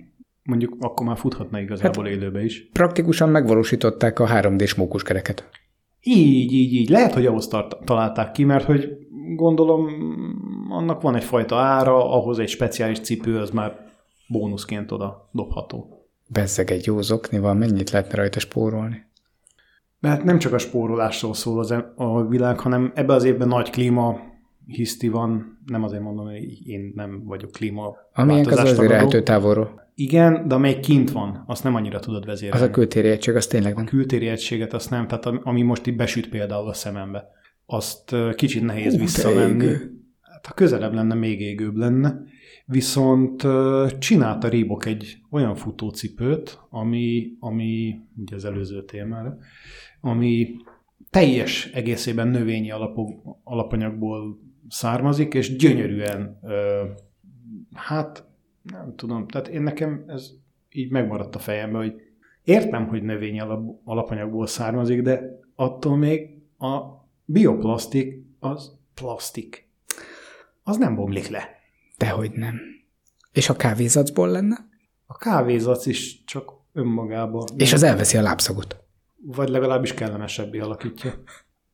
Mondjuk 0.46 0.76
akkor 0.80 1.06
már 1.06 1.16
futhatna 1.16 1.60
igazából 1.60 2.04
hát, 2.04 2.12
élőbe 2.12 2.44
is. 2.44 2.68
Praktikusan 2.72 3.28
megvalósították 3.28 4.18
a 4.18 4.26
3D-s 4.26 4.74
mókuskereket. 4.74 5.48
Így, 6.00 6.52
így, 6.52 6.72
így. 6.72 6.88
Lehet, 6.88 7.14
hogy 7.14 7.26
ahhoz 7.26 7.48
tart, 7.48 7.84
találták 7.84 8.32
ki, 8.32 8.44
mert 8.44 8.64
hogy 8.64 8.96
gondolom 9.34 9.88
annak 10.70 11.00
van 11.00 11.16
egyfajta 11.16 11.56
ára, 11.56 12.10
ahhoz 12.12 12.38
egy 12.38 12.48
speciális 12.48 13.00
cipő, 13.00 13.38
az 13.38 13.50
már 13.50 13.76
bónuszként 14.28 14.92
oda 14.92 15.28
dobható. 15.32 16.08
Bezzeg 16.28 16.70
egy 16.70 16.86
jó 16.86 16.98
van, 17.30 17.56
mennyit 17.56 17.90
lehetne 17.90 18.14
rajta 18.14 18.38
spórolni? 18.38 19.04
Mert 20.00 20.24
nem 20.24 20.38
csak 20.38 20.52
a 20.52 20.58
spórolásról 20.58 21.34
szól 21.34 21.58
az 21.58 21.74
a 21.96 22.26
világ, 22.28 22.60
hanem 22.60 22.92
ebbe 22.94 23.14
az 23.14 23.24
évben 23.24 23.48
nagy 23.48 23.70
klíma 23.70 24.18
hiszti 24.66 25.08
van, 25.08 25.58
nem 25.66 25.82
azért 25.82 26.02
mondom, 26.02 26.24
hogy 26.24 26.68
én 26.68 26.92
nem 26.94 27.22
vagyok 27.24 27.50
klíma 27.50 27.96
Amilyen 28.14 28.46
az 28.46 28.58
azért 28.58 28.92
eltő 28.92 29.22
távolról. 29.22 29.85
Igen, 29.98 30.48
de 30.48 30.54
amelyik 30.54 30.80
kint 30.80 31.10
van, 31.10 31.44
azt 31.46 31.64
nem 31.64 31.74
annyira 31.74 32.00
tudod 32.00 32.24
vezérelni. 32.24 32.62
Az 32.62 32.68
a 32.68 32.72
kültéri 32.72 33.08
egység, 33.08 33.34
az 33.34 33.46
tényleg 33.46 33.74
nem. 33.74 33.84
A 33.84 33.88
kültéri 33.88 34.26
egységet 34.28 34.72
azt 34.72 34.90
nem, 34.90 35.06
tehát 35.06 35.26
ami 35.26 35.62
most 35.62 35.86
itt 35.86 35.96
besüt 35.96 36.28
például 36.28 36.68
a 36.68 36.72
szemembe, 36.72 37.28
azt 37.66 38.14
kicsit 38.34 38.62
nehéz 38.62 38.92
Hú, 38.92 38.98
visszavenni. 38.98 39.66
Hát 40.20 40.46
ha 40.46 40.54
közelebb 40.54 40.94
lenne, 40.94 41.14
még 41.14 41.40
égőbb 41.40 41.76
lenne. 41.76 42.20
Viszont 42.66 43.46
csinálta 43.98 44.48
Reebok 44.48 44.86
egy 44.86 45.18
olyan 45.30 45.54
futócipőt, 45.54 46.60
ami, 46.70 47.36
ami 47.38 48.00
ugye 48.16 48.34
az 48.34 48.44
előző 48.44 48.84
témára, 48.84 49.38
ami 50.00 50.54
teljes 51.10 51.70
egészében 51.74 52.28
növényi 52.28 52.70
alapok, 52.70 53.10
alapanyagból 53.44 54.38
származik, 54.68 55.34
és 55.34 55.56
gyönyörűen, 55.56 56.40
hát 57.74 58.24
nem 58.72 58.94
tudom, 58.96 59.26
tehát 59.26 59.48
én 59.48 59.62
nekem 59.62 60.04
ez 60.06 60.30
így 60.70 60.90
megmaradt 60.90 61.34
a 61.34 61.38
fejembe, 61.38 61.78
hogy 61.78 61.94
értem, 62.44 62.86
hogy 62.86 63.02
növényi 63.02 63.40
alap, 63.40 63.80
alapanyagból 63.84 64.46
származik, 64.46 65.02
de 65.02 65.40
attól 65.54 65.96
még 65.96 66.30
a 66.58 66.78
bioplasztik 67.24 68.24
az 68.38 68.72
plastik. 68.94 69.68
Az 70.62 70.76
nem 70.76 70.94
bomlik 70.94 71.28
le. 71.28 71.48
Dehogy 71.98 72.30
nem. 72.30 72.60
És 73.32 73.48
a 73.48 73.56
kávézacból 73.56 74.28
lenne? 74.28 74.68
A 75.06 75.16
kávézac 75.16 75.86
is 75.86 76.24
csak 76.24 76.52
önmagában. 76.72 77.44
És 77.56 77.72
az 77.72 77.82
elveszi 77.82 78.16
a 78.16 78.22
lábszagot 78.22 78.84
vagy 79.26 79.48
legalábbis 79.48 79.94
kellemesebbé 79.94 80.58
alakítja. 80.58 81.14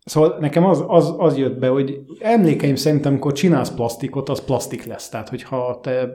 Szóval 0.05 0.37
nekem 0.41 0.65
az, 0.65 0.85
az, 0.87 1.15
az 1.19 1.37
jött 1.37 1.59
be, 1.59 1.69
hogy 1.69 2.01
emlékeim 2.21 2.75
szerint, 2.75 3.07
amikor 3.07 3.33
csinálsz 3.33 3.71
plastikot, 3.71 4.29
az 4.29 4.45
plastik 4.45 4.85
lesz. 4.85 5.09
Tehát, 5.09 5.29
hogyha 5.29 5.81
te... 5.83 6.09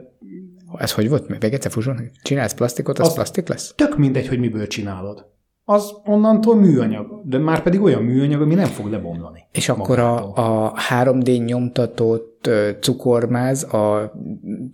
Ez 0.76 0.92
hogy 0.92 1.08
volt? 1.08 1.28
Még 1.28 1.52
egyszer 1.52 1.70
fúzson? 1.70 2.10
Csinálsz 2.22 2.54
plastikot, 2.54 2.98
az, 2.98 3.06
az 3.06 3.14
plastik 3.14 3.48
lesz? 3.48 3.72
Tök 3.74 3.98
mindegy, 3.98 4.28
hogy 4.28 4.38
miből 4.38 4.66
csinálod. 4.66 5.26
Az 5.64 5.92
onnantól 6.04 6.56
műanyag, 6.56 7.20
de 7.24 7.38
már 7.38 7.62
pedig 7.62 7.82
olyan 7.82 8.02
műanyag, 8.02 8.40
ami 8.40 8.54
nem 8.54 8.66
fog 8.66 8.86
lebomlani. 8.86 9.44
És 9.52 9.68
akkor 9.68 9.98
a, 9.98 10.32
a 10.34 10.72
3D 10.90 11.44
nyomtatott 11.44 12.50
cukormáz 12.80 13.74
a 13.74 14.12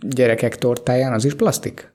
gyerekek 0.01 0.57
tortáján 0.57 1.13
az 1.13 1.25
is 1.25 1.35
plastik? 1.35 1.95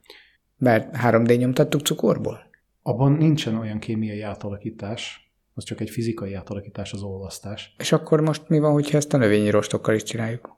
Mert 0.58 0.96
3D 1.04 1.38
nyomtattuk 1.38 1.82
cukorból? 1.82 2.48
abban 2.90 3.12
nincsen 3.12 3.56
olyan 3.56 3.80
kémiai 3.80 4.22
átalakítás, 4.22 5.29
az 5.60 5.66
csak 5.66 5.82
egy 5.82 5.89
fizikai 5.89 6.34
átalakítás, 6.34 6.94
az 6.94 7.01
olvasztás. 7.01 7.75
És 7.78 7.92
akkor 7.92 8.22
most 8.22 8.50
mi 8.50 8.60
van, 8.60 8.72
hogyha 8.72 8.98
ezt 8.98 9.13
a 9.13 9.18
növényi 9.18 9.50
rostokkal 9.50 9.96
is 9.96 10.04
csináljuk? 10.04 10.58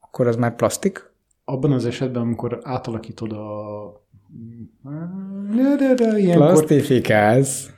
Akkor 0.00 0.26
az 0.26 0.36
már 0.36 0.54
plastik? 0.54 1.12
Abban 1.44 1.72
az 1.72 1.86
esetben, 1.86 2.22
amikor 2.22 2.60
átalakítod 2.62 3.32
a 3.32 3.46
De, 5.56 5.76
de, 5.76 5.94
de, 5.94 6.18
ilyenkor 6.18 6.46
Plastifikálsz. 6.46 7.70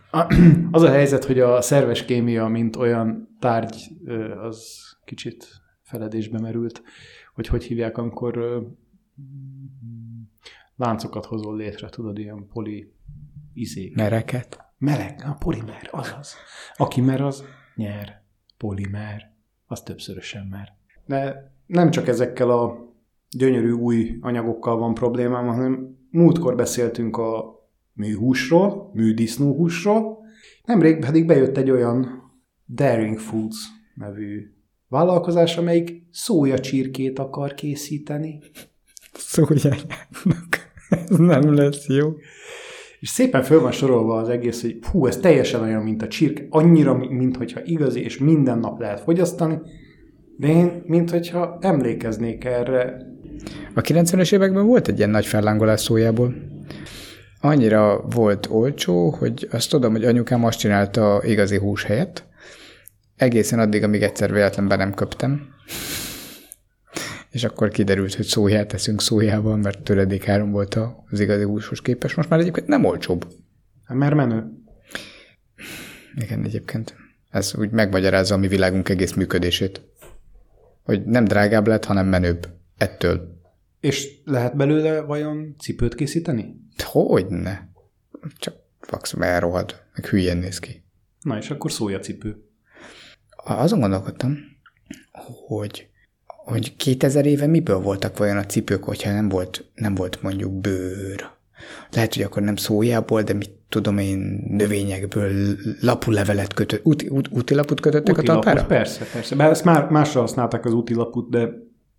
az 0.70 0.82
a 0.82 0.90
helyzet, 0.90 1.24
hogy 1.24 1.40
a 1.40 1.60
szerves 1.60 2.04
kémia, 2.04 2.46
mint 2.46 2.76
olyan 2.76 3.36
tárgy, 3.40 3.88
az 4.42 4.80
kicsit 5.04 5.46
feledésbe 5.82 6.38
merült, 6.38 6.82
hogy 7.34 7.46
hogy 7.46 7.64
hívják, 7.64 7.98
amikor 7.98 8.62
láncokat 10.76 11.24
hozol 11.24 11.56
létre, 11.56 11.88
tudod, 11.88 12.18
ilyen 12.18 12.46
poli 12.52 12.92
izék. 13.52 13.94
Mereket. 13.94 14.65
Meleg, 14.78 15.22
a 15.24 15.36
polimer, 15.38 15.88
azaz. 15.90 16.34
Aki 16.74 17.00
mer, 17.00 17.20
az 17.20 17.44
nyer. 17.74 18.22
Polimer, 18.56 19.34
az 19.66 19.82
többszörösen 19.82 20.46
mer. 20.50 20.74
De 21.06 21.52
nem 21.66 21.90
csak 21.90 22.08
ezekkel 22.08 22.50
a 22.50 22.94
gyönyörű 23.30 23.70
új 23.70 24.18
anyagokkal 24.20 24.78
van 24.78 24.94
problémám, 24.94 25.46
hanem 25.46 25.96
múltkor 26.10 26.54
beszéltünk 26.54 27.16
a 27.16 27.54
műhúsról, 27.92 28.90
műdisznóhúsról, 28.94 30.18
nemrég 30.64 30.98
pedig 30.98 31.26
bejött 31.26 31.56
egy 31.56 31.70
olyan 31.70 32.22
Daring 32.68 33.18
Foods 33.18 33.56
nevű 33.94 34.54
vállalkozás, 34.88 35.56
amelyik 35.56 36.06
szója 36.10 36.58
csirkét 36.58 37.18
akar 37.18 37.54
készíteni. 37.54 38.40
Szójájának. 39.12 40.74
Ez 40.88 41.16
nem 41.16 41.54
lesz 41.54 41.86
jó. 41.86 42.12
És 43.06 43.12
szépen 43.12 43.42
föl 43.42 43.60
van 43.60 43.72
sorolva 43.72 44.16
az 44.16 44.28
egész, 44.28 44.60
hogy 44.60 44.78
hú, 44.90 45.06
ez 45.06 45.16
teljesen 45.16 45.62
olyan, 45.62 45.82
mint 45.82 46.02
a 46.02 46.08
csirke, 46.08 46.46
annyira, 46.50 46.94
mint 46.94 47.36
hogyha 47.36 47.60
igazi, 47.64 48.04
és 48.04 48.18
minden 48.18 48.58
nap 48.58 48.80
lehet 48.80 49.00
fogyasztani, 49.00 49.58
de 50.36 50.48
én, 50.48 50.82
mint 50.86 51.10
hogyha 51.10 51.58
emlékeznék 51.60 52.44
erre. 52.44 52.96
A 53.74 53.80
90-es 53.80 54.32
években 54.32 54.66
volt 54.66 54.88
egy 54.88 54.98
ilyen 54.98 55.10
nagy 55.10 55.26
fellángolás 55.26 55.80
szójából. 55.80 56.34
Annyira 57.40 58.04
volt 58.14 58.46
olcsó, 58.50 59.10
hogy 59.10 59.48
azt 59.50 59.70
tudom, 59.70 59.92
hogy 59.92 60.04
anyukám 60.04 60.44
azt 60.44 60.58
csinálta 60.58 61.20
igazi 61.24 61.56
hús 61.58 61.84
helyett, 61.84 62.24
egészen 63.16 63.58
addig, 63.58 63.82
amíg 63.82 64.02
egyszer 64.02 64.32
véletlenben 64.32 64.78
nem 64.78 64.94
köptem. 64.94 65.40
És 67.36 67.44
akkor 67.44 67.68
kiderült, 67.68 68.14
hogy 68.14 68.24
szóját 68.24 68.68
teszünk 68.68 69.00
szójával, 69.02 69.56
mert 69.56 69.82
töredékáron 69.82 70.50
volt 70.50 70.78
az 71.10 71.20
igazi 71.20 71.42
húshoz 71.42 71.80
képes. 71.80 72.14
Most 72.14 72.28
már 72.28 72.40
egyébként 72.40 72.66
nem 72.66 72.84
olcsóbb. 72.84 73.26
Hát 73.84 73.96
Mert 73.96 74.14
menő. 74.14 74.44
Igen, 76.14 76.44
egyébként. 76.44 76.96
Ez 77.30 77.54
úgy 77.58 77.70
megmagyarázza 77.70 78.34
a 78.34 78.38
mi 78.38 78.48
világunk 78.48 78.88
egész 78.88 79.12
működését. 79.12 79.82
Hogy 80.82 81.04
nem 81.04 81.24
drágább 81.24 81.66
lett, 81.66 81.84
hanem 81.84 82.06
menőbb. 82.06 82.48
Ettől. 82.76 83.40
És 83.80 84.08
lehet 84.24 84.56
belőle 84.56 85.00
vajon 85.00 85.54
cipőt 85.58 85.94
készíteni? 85.94 86.60
Hogyne? 86.82 87.68
Csak 88.38 88.54
fax 88.80 89.14
elrohad, 89.18 89.82
meg 89.94 90.06
hülyen 90.06 90.36
néz 90.36 90.58
ki. 90.58 90.84
Na 91.20 91.38
és 91.38 91.50
akkor 91.50 91.72
szójacipő. 91.72 92.44
Azon 93.30 93.80
gondolkodtam, 93.80 94.38
hogy, 95.46 95.90
hogy 96.46 96.76
2000 96.76 97.26
éve 97.26 97.46
miből 97.46 97.78
voltak 97.78 98.18
vajon 98.18 98.36
a 98.36 98.44
cipők, 98.44 98.84
hogyha 98.84 99.12
nem 99.12 99.28
volt, 99.28 99.64
nem 99.74 99.94
volt 99.94 100.22
mondjuk 100.22 100.52
bőr. 100.52 101.30
Lehet, 101.90 102.14
hogy 102.14 102.22
akkor 102.22 102.42
nem 102.42 102.56
szójából, 102.56 103.22
de 103.22 103.32
mit 103.32 103.50
tudom 103.68 103.98
én, 103.98 104.44
növényekből 104.48 105.56
lapulevelet 105.80 106.54
kötött, 106.54 106.84
úti, 106.84 107.08
út, 107.08 107.28
útilaput 107.30 107.80
kötöttek 107.80 108.18
Útilapot, 108.18 108.44
a 108.44 108.46
talpára? 108.46 108.66
Persze, 108.66 109.04
persze. 109.12 109.34
Bár 109.34 109.50
ezt 109.50 109.64
már 109.64 109.88
másra 109.90 110.20
használták 110.20 110.64
az 110.64 110.72
útilaput, 110.72 111.30
de 111.30 111.48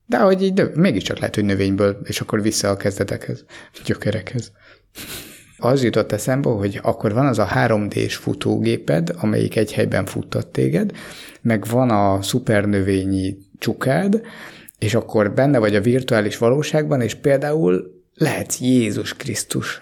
De 0.06 0.18
hogy 0.18 0.44
így, 0.44 0.54
de 0.54 0.70
mégiscsak 0.76 1.20
lehet, 1.20 1.36
hogy 1.36 1.46
növényből, 1.46 1.98
és 2.04 2.22
akkor 2.22 2.42
vissza 2.42 2.70
a 2.70 2.78
kezdetekhez, 2.78 3.46
gyökerekhez. 3.86 4.52
Az 5.58 5.84
jutott 5.84 6.12
eszembe, 6.12 6.50
hogy 6.50 6.80
akkor 6.82 7.14
van 7.14 7.26
az 7.26 7.40
a 7.40 7.48
3D-s 7.56 8.16
futógéped, 8.16 9.14
amelyik 9.18 9.56
egy 9.56 9.74
helyben 9.74 10.06
futtat 10.06 10.48
téged, 10.48 10.92
meg 11.42 11.66
van 11.66 11.90
a 11.90 12.22
szupernövényi 12.22 13.38
csukád, 13.60 14.22
és 14.80 14.96
akkor 14.96 15.34
benne 15.34 15.60
vagy 15.60 15.76
a 15.76 15.82
virtuális 15.82 16.38
valóságban, 16.38 17.02
és 17.02 17.16
például 17.16 18.04
lehetsz 18.14 18.60
Jézus 18.60 19.14
Krisztus. 19.14 19.82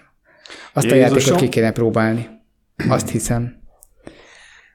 Azt 0.73 0.91
a 0.91 0.95
Jézusom? 0.95 1.17
játékot 1.17 1.39
ki 1.39 1.49
kéne 1.49 1.71
próbálni. 1.71 2.27
Azt 2.89 3.09
hiszem. 3.09 3.55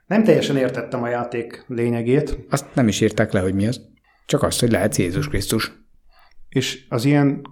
nem 0.06 0.24
teljesen 0.24 0.56
értettem 0.56 1.02
a 1.02 1.08
játék 1.08 1.64
lényegét, 1.68 2.38
Azt 2.50 2.74
nem 2.74 2.88
is 2.88 3.00
írták 3.00 3.32
le, 3.32 3.40
hogy 3.40 3.54
mi 3.54 3.66
az. 3.66 3.80
Csak 4.26 4.42
azt, 4.42 4.60
hogy 4.60 4.70
lehetsz 4.70 4.98
Jézus 4.98 5.28
Krisztus. 5.28 5.72
és 6.48 6.84
az 6.88 7.04
ilyen 7.04 7.42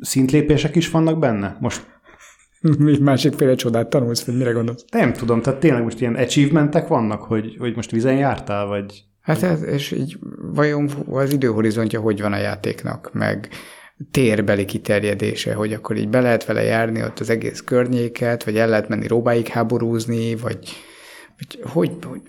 szintlépések 0.00 0.76
is 0.76 0.90
vannak 0.90 1.18
benne? 1.18 1.56
Most 1.60 1.86
Mi 2.78 2.98
másik 2.98 3.54
csodát 3.54 3.88
tanulsz, 3.88 4.24
vagy 4.24 4.36
mire 4.36 4.50
gondolsz? 4.50 4.84
nem 4.90 5.12
tudom, 5.12 5.42
tehát 5.42 5.60
tényleg 5.60 5.82
most 5.82 6.00
ilyen 6.00 6.14
achievementek 6.14 6.88
vannak, 6.88 7.22
hogy, 7.22 7.56
hogy 7.58 7.76
most 7.76 7.90
vizen 7.90 8.16
jártál, 8.16 8.66
vagy 8.66 9.04
Hát 9.26 9.42
ez, 9.42 9.62
és 9.62 9.90
így 9.90 10.18
vajon 10.38 10.90
az 11.10 11.32
időhorizontja 11.32 12.00
hogy 12.00 12.20
van 12.20 12.32
a 12.32 12.38
játéknak, 12.38 13.10
meg 13.12 13.48
térbeli 14.10 14.64
kiterjedése, 14.64 15.54
hogy 15.54 15.72
akkor 15.72 15.96
így 15.96 16.08
be 16.08 16.20
lehet 16.20 16.44
vele 16.44 16.62
járni 16.62 17.02
ott 17.02 17.20
az 17.20 17.30
egész 17.30 17.60
környéket, 17.60 18.44
vagy 18.44 18.56
el 18.56 18.68
lehet 18.68 18.88
menni 18.88 19.06
Róbáig 19.06 19.48
háborúzni, 19.48 20.34
vagy, 20.34 20.58
vagy 21.36 21.60
hogy, 21.62 21.92
hogy 22.00 22.20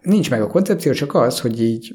nincs 0.00 0.30
meg 0.30 0.42
a 0.42 0.46
koncepció, 0.46 0.92
csak 0.92 1.14
az, 1.14 1.40
hogy 1.40 1.62
így 1.62 1.94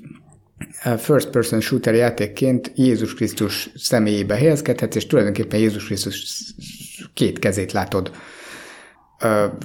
first 0.97 1.29
person 1.29 1.59
shooter 1.59 1.93
játékként 1.93 2.71
Jézus 2.75 3.13
Krisztus 3.13 3.69
személyébe 3.75 4.35
helyezkedhetsz, 4.35 4.95
és 4.95 5.07
tulajdonképpen 5.07 5.59
Jézus 5.59 5.85
Krisztus 5.85 6.43
két 7.13 7.39
kezét 7.39 7.71
látod. 7.71 8.11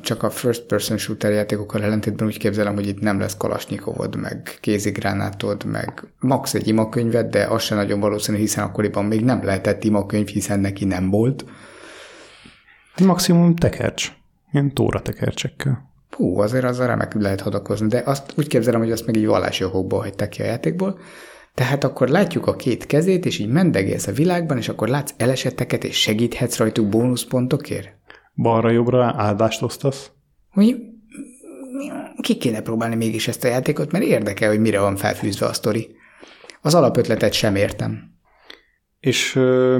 Csak 0.00 0.22
a 0.22 0.30
first 0.30 0.62
person 0.62 0.96
shooter 0.96 1.32
játékokkal 1.32 1.82
ellentétben 1.82 2.26
úgy 2.26 2.38
képzelem, 2.38 2.74
hogy 2.74 2.88
itt 2.88 3.00
nem 3.00 3.20
lesz 3.20 3.36
kalasnyikovod, 3.36 4.16
meg 4.16 4.58
kézigránátod, 4.60 5.64
meg 5.64 6.02
max 6.18 6.54
egy 6.54 6.68
imakönyved, 6.68 7.30
de 7.30 7.44
az 7.44 7.62
sem 7.62 7.76
nagyon 7.76 8.00
valószínű, 8.00 8.38
hiszen 8.38 8.64
akkoriban 8.64 9.04
még 9.04 9.24
nem 9.24 9.44
lehetett 9.44 9.84
imakönyv, 9.84 10.26
hiszen 10.26 10.60
neki 10.60 10.84
nem 10.84 11.10
volt. 11.10 11.44
maximum 13.04 13.56
tekercs. 13.56 14.12
Ilyen 14.52 14.74
tóra 14.74 15.02
tekercsekkel. 15.02 15.88
Hú, 16.10 16.38
azért 16.38 16.64
azzal 16.64 16.86
remek 16.86 17.14
lehet 17.14 17.40
hadakozni, 17.40 17.86
de 17.86 18.02
azt 18.04 18.32
úgy 18.36 18.46
képzelem, 18.46 18.80
hogy 18.80 18.92
azt 18.92 19.06
meg 19.06 19.16
így 19.16 19.26
vallási 19.26 19.64
okokból 19.64 20.00
hagyták 20.00 20.28
ki 20.28 20.42
a 20.42 20.44
játékból. 20.44 20.98
Tehát 21.54 21.84
akkor 21.84 22.08
látjuk 22.08 22.46
a 22.46 22.56
két 22.56 22.86
kezét, 22.86 23.26
és 23.26 23.38
így 23.38 23.48
mendegélsz 23.48 24.06
a 24.06 24.12
világban, 24.12 24.56
és 24.56 24.68
akkor 24.68 24.88
látsz 24.88 25.14
eleseteket, 25.16 25.84
és 25.84 26.00
segíthetsz 26.00 26.56
rajtuk 26.56 26.88
bónuszpontokért. 26.88 27.98
Balra-jobbra 28.40 29.14
áldást 29.16 29.62
osztasz. 29.62 30.10
Hogy 30.50 30.76
ki 32.20 32.36
kéne 32.36 32.60
próbálni 32.60 32.94
mégis 32.94 33.28
ezt 33.28 33.44
a 33.44 33.48
játékot, 33.48 33.92
mert 33.92 34.04
érdekel, 34.04 34.48
hogy 34.48 34.60
mire 34.60 34.80
van 34.80 34.96
felfűzve 34.96 35.46
a 35.46 35.52
sztori. 35.52 35.96
Az 36.60 36.74
alapötletet 36.74 37.32
sem 37.32 37.56
értem. 37.56 38.14
És 39.00 39.36
ö, 39.36 39.78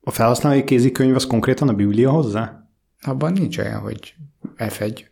a 0.00 0.10
felhasználói 0.10 0.64
kézikönyv 0.64 1.14
az 1.14 1.26
konkrétan 1.26 1.68
a 1.68 1.72
Biblia 1.72 2.10
hozzá? 2.10 2.68
Abban 3.02 3.32
nincs 3.32 3.58
olyan, 3.58 3.80
hogy 3.80 4.14
F1. 4.56 5.04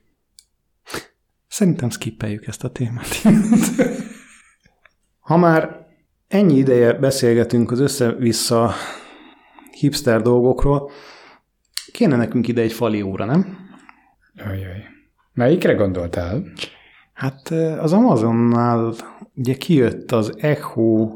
Szerintem 1.49 1.91
skippeljük 1.91 2.47
ezt 2.47 2.65
a 2.65 2.71
témát. 2.71 3.23
ha 5.29 5.37
már 5.37 5.87
ennyi 6.29 6.57
ideje 6.57 6.93
beszélgetünk 6.93 7.71
az 7.71 7.81
össze-vissza 7.81 8.75
hipster 9.71 10.23
dolgokról, 10.23 10.91
kéne 11.93 12.17
nekünk 12.17 12.49
ide 12.49 12.63
egy 12.63 12.73
fali 12.73 13.03
óra, 13.03 13.25
nem? 13.25 13.59
Ajaj. 14.45 14.85
Melyikre 15.35 15.73
gondoltál? 15.73 16.43
Hát 17.13 17.51
az 17.81 17.93
Amazonnál 17.93 18.95
ugye 19.35 19.55
kijött 19.55 20.13
az 20.13 20.33
Echo 20.39 21.09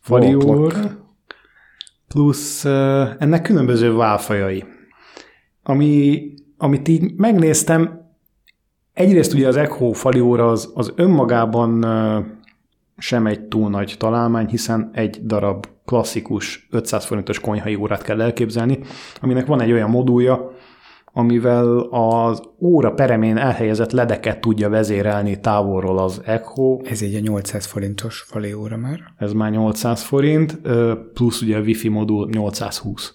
fali 0.00 0.34
óra, 0.34 0.68
plusz 2.08 2.64
ennek 3.18 3.42
különböző 3.42 3.94
válfajai. 3.94 4.64
Ami, 5.62 6.22
amit 6.56 6.88
így 6.88 7.14
megnéztem, 7.16 8.00
egyrészt 8.92 9.34
ugye 9.34 9.48
az 9.48 9.56
Echo 9.56 9.92
fali 9.92 10.20
óra 10.20 10.48
az, 10.48 10.72
az 10.74 10.92
önmagában 10.96 11.86
sem 12.96 13.26
egy 13.26 13.40
túl 13.40 13.70
nagy 13.70 13.94
találmány, 13.98 14.46
hiszen 14.46 14.90
egy 14.92 15.26
darab 15.26 15.66
klasszikus 15.84 16.68
500 16.70 17.04
forintos 17.04 17.40
konyhai 17.40 17.74
órát 17.74 18.02
kell 18.02 18.20
elképzelni, 18.20 18.78
aminek 19.20 19.46
van 19.46 19.60
egy 19.60 19.72
olyan 19.72 19.90
modulja, 19.90 20.50
amivel 21.14 21.78
az 21.90 22.42
óra 22.60 22.92
peremén 22.92 23.36
elhelyezett 23.36 23.90
ledeket 23.90 24.40
tudja 24.40 24.68
vezérelni 24.68 25.40
távolról 25.40 25.98
az 25.98 26.20
Echo, 26.24 26.80
Ez 26.84 27.00
így 27.00 27.14
a 27.14 27.20
800 27.20 27.66
forintos 27.66 28.20
fali 28.20 28.52
óra 28.52 28.76
már. 28.76 29.00
ez 29.16 29.32
már 29.32 29.50
800 29.50 30.02
forint, 30.02 30.60
plusz 31.12 31.40
ugye 31.40 31.56
a 31.56 31.60
Wi-Fi 31.60 31.88
modul 31.88 32.28
820. 32.28 33.14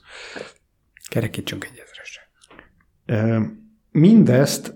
Kerekítsünk 1.10 1.65
egy 1.65 1.84
ezresre. 1.86 2.21
Mindezt 3.91 4.75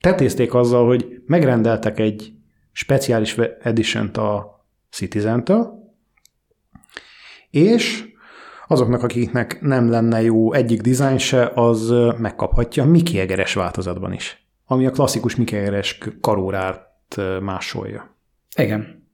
tetézték 0.00 0.54
azzal, 0.54 0.86
hogy 0.86 1.22
megrendeltek 1.26 1.98
egy 1.98 2.32
speciális 2.72 3.38
edition 3.62 4.06
a 4.06 4.64
Citizen-től, 4.90 5.83
és 7.54 8.12
Azoknak, 8.66 9.02
akiknek 9.02 9.60
nem 9.60 9.90
lenne 9.90 10.22
jó 10.22 10.52
egyik 10.52 10.80
dizájn 10.80 11.18
se, 11.18 11.52
az 11.54 11.94
megkaphatja 12.18 12.84
Mickey 12.84 13.18
Egeres 13.18 13.54
változatban 13.54 14.12
is, 14.12 14.46
ami 14.66 14.86
a 14.86 14.90
klasszikus 14.90 15.36
Mickey 15.36 15.58
Egeres 15.58 15.98
karórát 16.20 17.16
másolja. 17.40 18.16
Igen. 18.56 19.08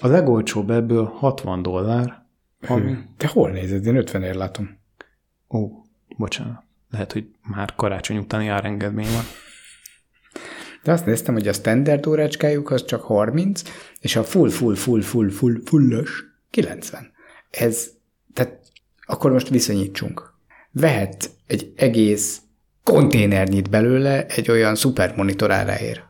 A 0.00 0.06
legolcsóbb 0.06 0.70
ebből 0.70 1.04
60 1.04 1.62
dollár, 1.62 2.26
ami... 2.68 2.96
Te 3.16 3.26
hol 3.26 3.50
nézed? 3.50 3.86
Én 3.86 3.96
50 3.96 4.22
ér 4.22 4.34
látom. 4.34 4.78
Ó, 5.50 5.68
bocsánat. 6.16 6.62
Lehet, 6.90 7.12
hogy 7.12 7.26
már 7.42 7.74
karácsony 7.74 8.16
utáni 8.16 8.48
árengedmény 8.48 9.12
van. 9.12 9.24
De 10.82 10.92
azt 10.92 11.06
néztem, 11.06 11.34
hogy 11.34 11.48
a 11.48 11.52
standard 11.52 12.06
órácskájuk 12.06 12.70
az 12.70 12.84
csak 12.84 13.02
30, 13.02 13.62
és 14.00 14.16
a 14.16 14.24
full, 14.24 14.50
full, 14.50 14.74
full, 14.74 15.00
full, 15.00 15.30
full, 15.30 15.60
fullos 15.64 16.24
90. 16.50 17.12
Ez, 17.58 17.90
tehát 18.32 18.58
akkor 19.06 19.32
most 19.32 19.48
viszonyítsunk. 19.48 20.34
Vehet 20.70 21.30
egy 21.46 21.72
egész 21.76 22.40
konténernyit 22.82 23.70
belőle 23.70 24.26
egy 24.26 24.50
olyan 24.50 24.74
szupermonitor 24.74 25.50
áráért. 25.50 26.02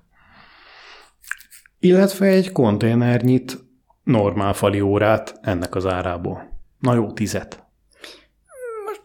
Illetve 1.78 2.26
egy 2.26 2.52
konténernyit 2.52 3.58
normál 4.02 4.52
fali 4.52 4.80
órát 4.80 5.38
ennek 5.42 5.74
az 5.74 5.86
árából. 5.86 6.60
Na 6.78 6.94
jó, 6.94 7.12
tizet. 7.12 7.62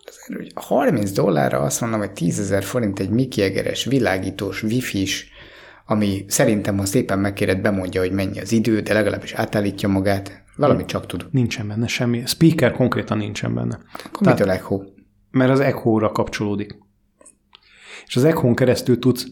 Azért, 0.06 0.40
hogy 0.40 0.52
30 0.56 1.12
dollárra 1.12 1.60
azt 1.60 1.82
mondom, 1.82 2.00
hogy 2.00 2.12
10 2.12 2.40
ezer 2.40 2.64
forint 2.64 3.00
egy 3.00 3.10
Mickey 3.10 3.44
Egeres, 3.44 3.86
világítós, 3.86 4.64
wifi-s, 4.64 5.28
ami 5.86 6.26
szerintem, 6.28 6.78
ha 6.78 6.86
szépen 6.86 7.20
megkéred, 7.20 7.62
bemondja, 7.62 8.02
hogy 8.02 8.12
mennyi 8.12 8.40
az 8.40 8.52
idő, 8.52 8.80
de 8.80 8.94
legalábbis 8.94 9.34
átállítja 9.34 9.90
magát. 9.90 10.44
Valamit 10.60 10.86
csak 10.86 11.06
tud. 11.06 11.28
Nincsen 11.32 11.68
benne 11.68 11.88
semmi. 11.88 12.24
Speaker 12.26 12.72
konkrétan 12.72 13.18
nincsen 13.18 13.54
benne. 13.54 13.80
Akkor 14.06 14.22
Tehát, 14.22 14.40
mitől 14.40 14.54
Echo? 14.54 14.82
Mert 15.32 15.52
az 15.52 15.60
Echo-ra 15.60 16.12
kapcsolódik. 16.12 16.78
És 18.06 18.16
az 18.16 18.24
Echo-n 18.24 18.56
keresztül 18.56 19.00
tudsz... 19.00 19.26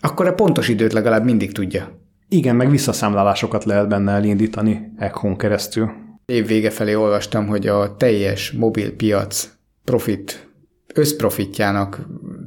Akkor 0.00 0.26
a 0.26 0.34
pontos 0.34 0.68
időt 0.68 0.92
legalább 0.92 1.24
mindig 1.24 1.52
tudja. 1.52 2.00
Igen, 2.28 2.56
meg 2.56 2.70
visszaszámlálásokat 2.70 3.64
lehet 3.64 3.88
benne 3.88 4.12
elindítani 4.12 4.92
Echo-n 4.96 5.36
keresztül. 5.36 5.90
Év 6.26 6.46
vége 6.46 6.70
felé 6.70 6.94
olvastam, 6.94 7.46
hogy 7.46 7.66
a 7.66 7.96
teljes 7.96 8.52
mobil 8.52 8.96
piac 8.96 9.50
profit, 9.84 10.50
összprofitjának 10.94 12.06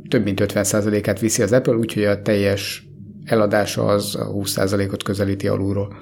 több 0.10 0.24
mint 0.24 0.41
50%-át 0.44 1.20
viszi 1.20 1.41
az 1.41 1.52
Apple, 1.52 1.76
úgyhogy 1.76 2.04
a 2.04 2.22
teljes 2.22 2.88
eladása 3.24 3.86
az 3.86 4.15
a 4.15 4.32
20%-ot 4.34 5.04
közelíti 5.04 5.48
alulról. 5.48 5.94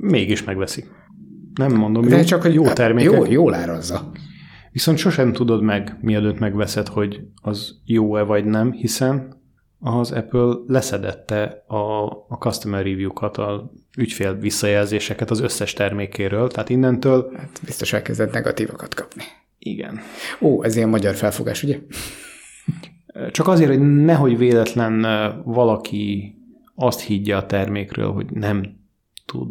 Mégis 0.00 0.44
megveszik. 0.44 0.86
Nem 1.54 1.72
mondom, 1.74 2.08
De 2.08 2.16
jó, 2.16 2.22
csak, 2.22 2.42
hogy 2.42 2.54
jó 2.54 2.64
termékek. 2.64 3.12
Jó, 3.12 3.24
jól 3.24 3.54
árazza. 3.54 4.10
Viszont 4.72 4.98
sosem 4.98 5.32
tudod 5.32 5.62
meg, 5.62 5.96
mielőtt 6.00 6.38
megveszed, 6.38 6.88
hogy 6.88 7.20
az 7.42 7.80
jó-e 7.84 8.22
vagy 8.22 8.44
nem, 8.44 8.72
hiszen 8.72 9.36
az 9.80 10.12
Apple 10.12 10.54
leszedette 10.66 11.64
a, 11.66 12.04
a 12.28 12.36
customer 12.38 12.84
review-kat, 12.84 13.36
a 13.36 13.72
ügyfél 13.96 14.34
visszajelzéseket 14.34 15.30
az 15.30 15.40
összes 15.40 15.72
termékéről, 15.72 16.48
tehát 16.48 16.68
innentől 16.68 17.32
Hát 17.36 17.60
biztos 17.64 17.92
elkezdett 17.92 18.32
negatívakat 18.32 18.94
kapni. 18.94 19.22
igen. 19.58 20.00
Ó, 20.40 20.64
ez 20.64 20.76
ilyen 20.76 20.88
magyar 20.88 21.14
felfogás, 21.14 21.62
ugye? 21.62 21.78
Csak 23.30 23.48
azért, 23.48 23.70
hogy 23.70 23.94
nehogy 23.94 24.38
véletlen 24.38 25.06
valaki 25.44 26.34
azt 26.74 27.00
higgye 27.00 27.36
a 27.36 27.46
termékről, 27.46 28.12
hogy 28.12 28.30
nem 28.30 28.76
tud. 29.26 29.48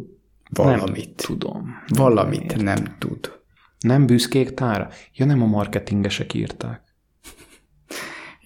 Valamit. 0.49 1.05
Nem 1.05 1.15
tudom. 1.15 1.75
Valamit 1.88 2.62
nem 2.62 2.95
tud. 2.99 3.31
Nem 3.79 4.05
büszkék 4.05 4.53
tára? 4.53 4.89
Ja, 5.13 5.25
nem 5.25 5.41
a 5.41 5.45
marketingesek 5.45 6.33
írták. 6.33 6.88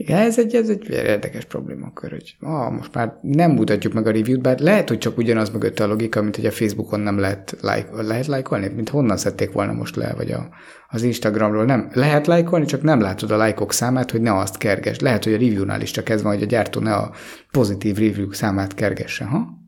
Igen, 0.02 0.18
ez 0.18 0.40
egy, 0.40 0.56
ez 0.56 0.70
egy 0.70 0.90
érdekes 0.90 1.46
problémakör, 1.46 2.10
hogy 2.12 2.36
ah, 2.40 2.72
most 2.72 2.94
már 2.94 3.14
nem 3.22 3.52
mutatjuk 3.52 3.94
meg 3.94 4.08
a 4.08 4.12
review-t, 4.12 4.42
bár 4.42 4.60
lehet, 4.60 4.90
hogy 4.90 4.98
csak 4.98 5.18
ugyanaz 5.18 5.50
mögött 5.50 5.80
a 5.80 5.88
logika, 5.88 6.22
mint 6.22 6.36
hogy 6.36 6.46
a 6.46 6.52
Facebookon 6.52 7.00
nem 7.00 7.20
lehet, 7.20 7.58
like, 7.62 8.02
lehet 8.02 8.26
lájkolni, 8.26 8.68
mint 8.68 8.90
honnan 8.90 9.18
szedték 9.18 9.52
volna 9.52 9.74
most 9.74 9.96
le, 9.96 10.14
vagy 10.14 10.32
a, 10.32 10.50
az 10.88 11.04
Instagramról 11.04 11.66
nem. 11.66 11.90
Lehet 11.94 12.28
lájkolni, 12.28 12.66
csak 12.66 12.82
nem 12.82 13.02
látod 13.02 13.32
a 13.32 13.38
lájkok 13.38 13.74
számát, 13.74 14.12
hogy 14.12 14.22
ne 14.22 14.38
azt 14.38 14.58
kerges. 14.58 15.00
Lehet, 15.00 15.24
hogy 15.24 15.34
a 15.34 15.38
review-nál 15.38 15.82
is 15.82 15.92
csak 15.92 16.10
ez 16.10 16.22
van, 16.22 16.34
hogy 16.34 16.44
a 16.44 16.46
gyártó 16.46 16.80
ne 16.80 16.94
a 16.94 17.12
pozitív 17.52 17.98
review 17.98 18.32
számát 18.32 18.74
kergesse, 18.74 19.26
ha? 19.26 19.61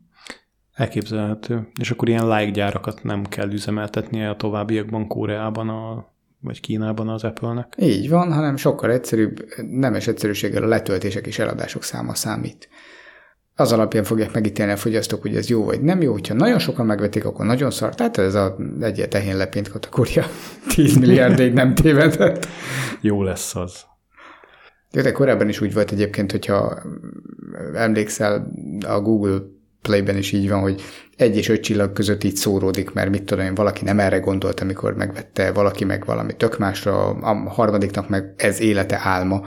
Elképzelhető. 0.74 1.68
És 1.80 1.90
akkor 1.90 2.08
ilyen 2.08 2.28
like 2.28 2.50
gyárakat 2.50 3.02
nem 3.02 3.24
kell 3.24 3.52
üzemeltetnie 3.52 4.30
a 4.30 4.36
továbbiakban 4.36 5.06
Koreában 5.06 5.68
a, 5.68 6.12
vagy 6.40 6.60
Kínában 6.60 7.08
az 7.08 7.24
Apple-nek. 7.24 7.74
Így 7.78 8.08
van, 8.08 8.32
hanem 8.32 8.56
sokkal 8.56 8.90
egyszerűbb, 8.90 9.44
nemes 9.70 10.06
egyszerűséggel 10.06 10.62
a 10.62 10.66
letöltések 10.66 11.26
és 11.26 11.38
eladások 11.38 11.82
száma 11.82 12.14
számít. 12.14 12.68
Az 13.56 13.72
alapján 13.72 14.04
fogják 14.04 14.32
megítélni 14.32 14.72
a 14.72 14.76
fogyasztók, 14.76 15.22
hogy 15.22 15.36
ez 15.36 15.48
jó 15.48 15.64
vagy 15.64 15.80
nem 15.80 16.02
jó. 16.02 16.12
Hogyha 16.12 16.34
nagyon 16.34 16.58
sokan 16.58 16.86
megvetik, 16.86 17.24
akkor 17.24 17.46
nagyon 17.46 17.70
szar. 17.70 17.94
Tehát 17.94 18.18
ez 18.18 18.34
a 18.34 18.56
egyet 18.80 19.08
tehén 19.08 19.36
lepént 19.36 19.68
kategória. 19.68 20.24
10 20.74 20.96
milliárdig 20.96 21.52
nem 21.52 21.74
tévedett. 21.74 22.46
Jó 23.00 23.22
lesz 23.22 23.56
az. 23.56 23.84
De 24.90 25.12
korábban 25.12 25.48
is 25.48 25.60
úgy 25.60 25.74
volt 25.74 25.92
egyébként, 25.92 26.30
hogyha 26.30 26.82
emlékszel, 27.74 28.50
a 28.86 29.00
Google 29.00 29.38
Play-ben 29.84 30.16
is 30.16 30.32
így 30.32 30.48
van, 30.48 30.60
hogy 30.60 30.82
egy 31.16 31.36
és 31.36 31.48
öt 31.48 31.62
csillag 31.62 31.92
között 31.92 32.24
így 32.24 32.36
szóródik, 32.36 32.92
mert 32.92 33.10
mit 33.10 33.22
tudom 33.24 33.44
én, 33.44 33.54
valaki 33.54 33.84
nem 33.84 34.00
erre 34.00 34.18
gondolt, 34.18 34.60
amikor 34.60 34.94
megvette, 34.94 35.52
valaki 35.52 35.84
meg 35.84 36.04
valami 36.04 36.36
tök 36.36 36.58
másra, 36.58 37.08
a 37.08 37.48
harmadiknak 37.48 38.08
meg 38.08 38.34
ez 38.36 38.60
élete 38.60 39.00
álma, 39.02 39.42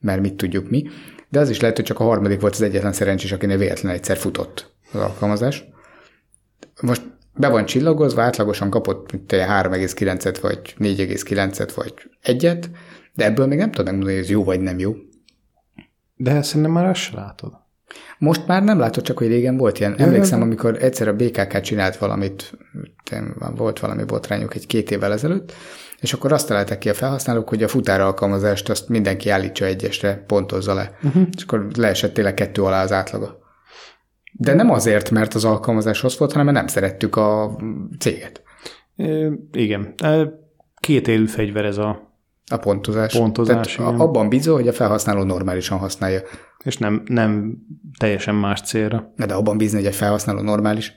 mert 0.00 0.20
mit 0.20 0.34
tudjuk 0.34 0.70
mi. 0.70 0.88
De 1.28 1.40
az 1.40 1.50
is 1.50 1.60
lehet, 1.60 1.76
hogy 1.76 1.84
csak 1.84 2.00
a 2.00 2.04
harmadik 2.04 2.40
volt 2.40 2.54
az 2.54 2.62
egyetlen 2.62 2.92
szerencsés, 2.92 3.32
akinél 3.32 3.58
véletlenül 3.58 3.98
egyszer 3.98 4.16
futott 4.16 4.74
az 4.92 5.00
alkalmazás. 5.00 5.64
Most 6.80 7.02
be 7.34 7.48
van 7.48 7.64
csillagozva, 7.64 8.22
átlagosan 8.22 8.70
kapott 8.70 9.12
mint 9.12 9.26
te 9.26 9.46
3,9-et, 9.62 10.38
vagy 10.40 10.74
4,9-et, 10.78 11.70
vagy 11.74 11.94
egyet, 12.22 12.70
de 13.14 13.24
ebből 13.24 13.46
még 13.46 13.58
nem 13.58 13.70
tudod 13.70 13.86
megmondani, 13.86 14.14
hogy 14.16 14.24
ez 14.24 14.30
jó 14.30 14.44
vagy 14.44 14.60
nem 14.60 14.78
jó. 14.78 14.94
De 16.16 16.42
szerintem 16.42 16.72
már 16.72 16.86
azt 16.86 17.12
látod. 17.12 17.52
Most 18.18 18.46
már 18.46 18.62
nem 18.62 18.78
látod 18.78 19.04
csak, 19.04 19.18
hogy 19.18 19.26
régen 19.26 19.56
volt 19.56 19.78
ilyen. 19.78 19.94
Emlékszem, 19.98 20.42
amikor 20.42 20.82
egyszer 20.82 21.08
a 21.08 21.16
BKK 21.16 21.60
csinált 21.60 21.96
valamit, 21.96 22.58
volt 23.54 23.80
valami 23.80 24.04
botrányuk 24.04 24.54
egy 24.54 24.66
két 24.66 24.90
évvel 24.90 25.12
ezelőtt, 25.12 25.52
és 26.00 26.12
akkor 26.12 26.32
azt 26.32 26.48
találták 26.48 26.78
ki 26.78 26.88
a 26.88 26.94
felhasználók, 26.94 27.48
hogy 27.48 27.62
a 27.62 27.68
futár 27.68 28.00
alkalmazást 28.00 28.68
azt 28.68 28.88
mindenki 28.88 29.28
állítsa 29.28 29.64
egyesre, 29.64 30.24
pontozza 30.26 30.74
le. 30.74 30.98
Uh-huh. 31.02 31.22
És 31.36 31.42
akkor 31.42 31.66
leesett 31.76 32.14
tényleg 32.14 32.34
kettő 32.34 32.62
alá 32.62 32.82
az 32.82 32.92
átlaga. 32.92 33.38
De 34.32 34.54
nem 34.54 34.70
azért, 34.70 35.10
mert 35.10 35.34
az 35.34 35.44
alkalmazás 35.44 36.02
rossz 36.02 36.16
volt, 36.16 36.32
hanem 36.32 36.46
mert 36.46 36.58
nem 36.58 36.66
szerettük 36.66 37.16
a 37.16 37.58
céget. 37.98 38.42
É, 38.96 39.30
igen. 39.52 39.94
Két 40.80 41.08
élő 41.08 41.26
fegyver 41.26 41.64
ez 41.64 41.78
a, 41.78 42.15
A 42.50 42.56
pontozás. 42.56 43.16
Pontozás, 43.16 43.74
Tehát 43.74 43.90
igen. 43.90 44.06
abban 44.06 44.28
bízol, 44.28 44.54
hogy 44.54 44.68
a 44.68 44.72
felhasználó 44.72 45.22
normálisan 45.22 45.78
használja. 45.78 46.20
és 46.64 46.76
nem, 46.76 47.02
nem 47.06 47.58
teljesen 47.98 48.34
más 48.34 48.60
célra. 48.60 49.12
De 49.16 49.34
abban 49.34 49.56
bízni, 49.56 49.78
hogy 49.78 49.86
egy 49.86 49.94
felhasználó 49.94 50.40
normális. 50.40 50.92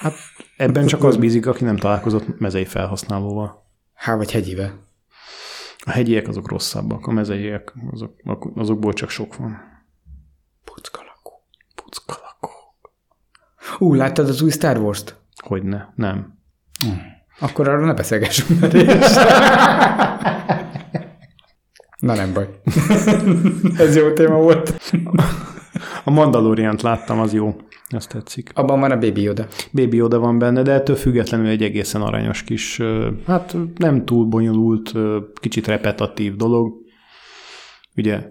Hát 0.00 0.14
ebben 0.56 0.86
csak 0.86 1.04
az 1.04 1.16
bízik, 1.16 1.46
aki 1.46 1.64
nem 1.64 1.76
találkozott 1.76 2.38
mezei 2.38 2.64
felhasználóval. 2.64 3.66
Há, 3.94 4.16
vagy 4.16 4.32
hegyivel. 4.32 4.82
A 5.84 5.90
hegyiek 5.90 6.28
azok 6.28 6.48
rosszabbak, 6.48 7.06
a 7.06 7.12
mezeiek 7.12 7.74
azok, 7.90 8.50
azokból 8.54 8.92
csak 8.92 9.08
sok 9.08 9.36
van. 9.36 9.58
Puckalakó. 10.64 11.46
Puckalakó. 11.74 12.50
Ú, 13.78 13.94
láttad 13.94 14.28
az 14.28 14.42
új 14.42 14.50
Star 14.50 14.78
Wars-t? 14.78 15.16
Hogyne, 15.42 15.92
nem. 15.96 16.38
Akkor 17.38 17.68
arról 17.68 17.86
ne 17.86 17.94
beszélgessünk. 17.94 18.60
Na 21.98 22.14
nem 22.14 22.32
baj. 22.32 22.48
Ez 23.78 23.96
jó 23.96 24.12
téma 24.12 24.36
volt. 24.36 24.80
A 26.04 26.10
Mandaloriant 26.10 26.82
láttam, 26.82 27.20
az 27.20 27.32
jó. 27.32 27.56
Azt 27.88 28.08
tetszik. 28.08 28.50
Abban 28.54 28.80
van 28.80 28.90
a 28.90 28.98
Baby 28.98 29.22
Yoda. 29.22 29.46
Baby 29.72 30.00
oda 30.00 30.18
van 30.18 30.38
benne, 30.38 30.62
de 30.62 30.72
ettől 30.72 30.96
függetlenül 30.96 31.46
egy 31.46 31.62
egészen 31.62 32.02
aranyos 32.02 32.42
kis, 32.42 32.80
hát 33.26 33.56
nem 33.76 34.04
túl 34.04 34.26
bonyolult, 34.26 34.92
kicsit 35.40 35.66
repetatív 35.66 36.36
dolog. 36.36 36.74
Ugye 37.96 38.22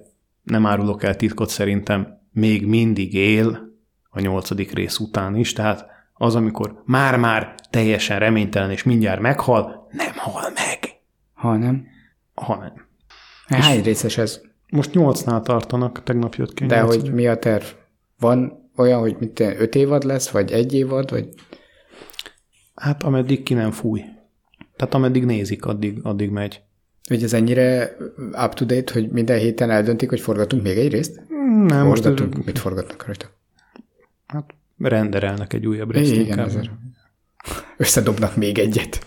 nem 0.44 0.66
árulok 0.66 1.04
el 1.04 1.16
titkot 1.16 1.50
szerintem, 1.50 2.08
még 2.32 2.68
mindig 2.68 3.13
él 3.13 3.60
a 4.10 4.20
nyolcadik 4.20 4.72
rész 4.72 5.00
után 5.00 5.36
is, 5.36 5.54
tehát 5.54 5.86
az, 6.13 6.36
amikor 6.36 6.82
már-már 6.86 7.56
teljesen 7.69 8.19
reménytelen 8.19 8.71
és 8.71 8.84
mindjárt 8.84 9.21
meghal, 9.21 9.88
nem 9.91 10.13
hal 10.15 10.49
meg, 10.54 10.80
Ha 11.34 11.58
nem. 11.58 11.88
hanem. 12.34 12.73
Hány 13.47 13.82
részes 13.84 14.17
ez? 14.17 14.41
Most 14.69 14.93
nyolcnál 14.93 15.41
tartanak, 15.41 16.04
tegnap 16.04 16.36
jött 16.36 16.54
ki. 16.54 16.65
De 16.65 16.82
hogy 16.82 17.13
mi 17.13 17.28
a 17.28 17.38
terv? 17.39 17.63
Van 18.19 18.69
olyan, 18.76 18.99
hogy 18.99 19.15
mit 19.19 19.39
öt 19.39 19.76
évad 19.76 20.04
lesz, 20.04 20.30
vagy 20.30 20.52
egy 20.52 20.73
évad, 20.73 21.10
vagy 21.10 21.30
Hát 22.76 23.04
ameddig 23.04 23.43
ki 23.43 23.54
nem 23.54 23.71
fúj. 23.71 24.02
Tehát 24.76 24.93
ameddig 24.93 25.26
nézik, 25.26 25.65
addig, 25.65 25.99
addig 26.04 26.30
megy. 26.30 26.62
Hogy 27.08 27.23
ez 27.23 27.34
ennyire 27.34 27.95
up-to-date, 28.45 28.93
hogy 28.93 29.10
minden 29.10 29.38
héten 29.38 29.69
eldöntik, 29.69 30.10
hogy 30.10 30.19
forgatunk 30.21 30.63
még 30.63 30.78
egy 30.78 30.91
részt? 30.91 31.21
Nem, 31.67 31.86
Forgatunk, 31.86 32.34
most 32.34 32.45
mit 32.45 32.60
forgatnak 32.60 33.06
rajta? 33.06 33.26
hát 34.26 34.56
renderelnek 34.77 35.53
egy 35.53 35.67
újabb 35.67 35.91
részt 35.91 36.15
Igen, 36.15 36.39
ezért. 36.39 36.71
Összedobnak 37.77 38.36
még 38.36 38.57
egyet. 38.57 39.05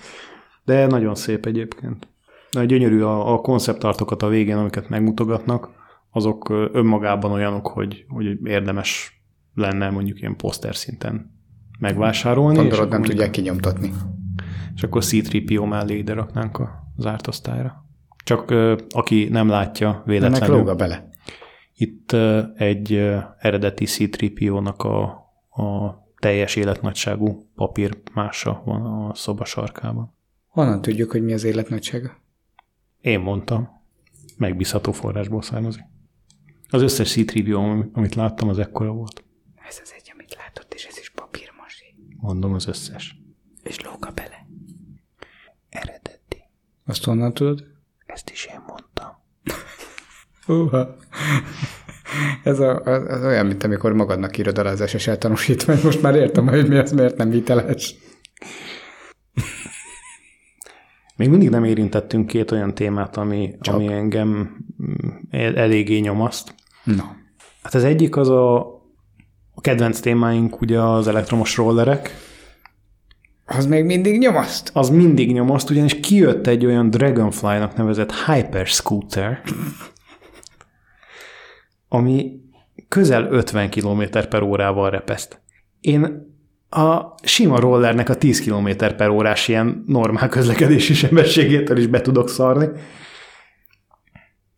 De 0.64 0.86
nagyon 0.86 1.14
szép 1.14 1.46
egyébként. 1.46 2.08
De 2.50 2.64
gyönyörű 2.64 3.00
a, 3.00 3.32
a 3.32 3.40
konceptartokat 3.40 4.22
a 4.22 4.28
végén, 4.28 4.56
amiket 4.56 4.88
megmutogatnak, 4.88 5.68
azok 6.10 6.48
önmagában 6.72 7.32
olyanok, 7.32 7.66
hogy, 7.66 8.04
hogy 8.08 8.38
érdemes 8.44 9.20
lenne 9.54 9.90
mondjuk 9.90 10.20
ilyen 10.20 10.36
poszter 10.36 10.76
szinten 10.76 11.34
megvásárolni. 11.78 12.56
Gondolod, 12.56 12.88
nem 12.88 13.02
tudják 13.02 13.30
kinyomtatni. 13.30 13.92
És 14.74 14.82
akkor 14.82 15.02
C-3PO 15.04 15.68
mellé 15.68 15.96
ide 15.96 16.12
raknánk 16.12 16.58
a 16.58 16.92
zárt 16.96 17.26
osztályra. 17.26 17.84
Csak 18.24 18.50
aki 18.88 19.28
nem 19.30 19.48
látja 19.48 19.88
Ennek 19.88 20.04
véletlenül, 20.04 20.56
lóga 20.56 20.74
bele. 20.74 21.08
itt 21.74 22.12
egy 22.56 22.92
eredeti 23.38 23.84
C-3PO-nak 23.84 24.76
a, 24.76 25.24
a 25.56 25.94
teljes 26.18 26.56
életnagyságú 26.56 27.50
papírmása 27.54 28.62
van 28.64 28.86
a 28.86 29.14
szoba 29.14 29.44
sarkában. 29.44 30.14
Honnan 30.48 30.82
tudjuk, 30.82 31.10
hogy 31.10 31.22
mi 31.22 31.32
az 31.32 31.44
élet 31.44 31.68
nagysága? 31.68 32.16
Én 33.00 33.20
mondtam. 33.20 33.68
Megbízható 34.36 34.92
forrásból 34.92 35.42
származik. 35.42 35.82
Az 36.68 36.82
összes 36.82 37.12
c 37.12 37.44
amit 37.92 38.14
láttam, 38.14 38.48
az 38.48 38.58
ekkora 38.58 38.92
volt. 38.92 39.24
Ez 39.68 39.78
az 39.82 39.92
egy, 39.96 40.10
amit 40.14 40.34
látott, 40.34 40.74
és 40.74 40.84
ez 40.84 40.98
is 40.98 41.10
papírmasé. 41.10 41.94
Mondom 42.16 42.54
az 42.54 42.66
összes. 42.66 43.16
És 43.62 43.80
lóga 43.80 44.10
bele. 44.10 44.46
Eredeti. 45.68 46.42
Azt 46.84 47.04
honnan 47.04 47.34
tudod? 47.34 47.64
Ezt 48.06 48.30
is 48.30 48.46
én 48.46 48.62
mondtam. 48.66 49.10
Uha. 50.46 50.96
Ez 52.42 52.60
a, 52.60 52.80
az, 52.80 53.24
olyan, 53.24 53.46
mint 53.46 53.64
amikor 53.64 53.92
magadnak 53.92 54.38
írod 54.38 54.58
alá 54.58 54.70
az 54.70 54.88
SSL 54.88 55.12
tanúsítványt. 55.12 55.82
Most 55.82 56.02
már 56.02 56.14
értem, 56.14 56.46
hogy 56.48 56.68
mi 56.68 56.76
az, 56.76 56.92
miért 56.92 57.16
nem 57.16 57.30
hiteles. 57.30 57.94
Még 61.16 61.28
mindig 61.28 61.50
nem 61.50 61.64
érintettünk 61.64 62.26
két 62.26 62.50
olyan 62.50 62.74
témát, 62.74 63.16
ami, 63.16 63.54
Csak. 63.60 63.74
ami 63.74 63.92
engem 63.92 64.28
mm, 64.28 65.08
el- 65.30 65.56
eléggé 65.56 65.98
nyomaszt. 65.98 66.54
Na. 66.84 67.16
Hát 67.62 67.74
az 67.74 67.84
egyik 67.84 68.16
az 68.16 68.28
a, 68.28 68.56
a 69.54 69.60
kedvenc 69.60 70.00
témáink, 70.00 70.60
ugye 70.60 70.80
az 70.80 71.08
elektromos 71.08 71.56
rollerek. 71.56 72.10
Az 73.46 73.66
még 73.66 73.84
mindig 73.84 74.18
nyomaszt. 74.18 74.70
Az 74.72 74.88
mindig 74.88 75.32
nyomaszt, 75.32 75.70
ugyanis 75.70 76.00
kijött 76.00 76.46
egy 76.46 76.66
olyan 76.66 76.90
Dragonfly-nak 76.90 77.76
nevezett 77.76 78.12
Hyper 78.14 78.66
Scooter, 78.66 79.42
ami 81.88 82.40
közel 82.88 83.26
50 83.30 83.70
km 83.70 84.02
per 84.28 84.42
órával 84.42 84.90
repeszt. 84.90 85.40
Én 85.80 86.34
a 86.70 87.14
sima 87.22 87.60
rollernek 87.60 88.08
a 88.08 88.16
10 88.16 88.40
km 88.40 88.68
per 88.76 89.08
órás 89.08 89.48
ilyen 89.48 89.84
normál 89.86 90.28
közlekedési 90.28 90.94
sebességétől 90.94 91.76
is 91.76 91.86
be 91.86 92.00
tudok 92.00 92.28
szarni. 92.28 92.68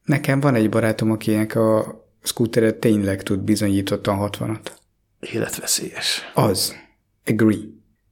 Nekem 0.04 0.40
van 0.40 0.54
egy 0.54 0.68
barátom, 0.68 1.10
akinek 1.10 1.54
a 1.54 1.98
scootere 2.22 2.72
tényleg 2.72 3.22
tud 3.22 3.40
bizonyítottan 3.40 4.30
60-at. 4.30 4.66
Életveszélyes. 5.20 6.30
Az. 6.34 6.76
Agree. 7.26 7.58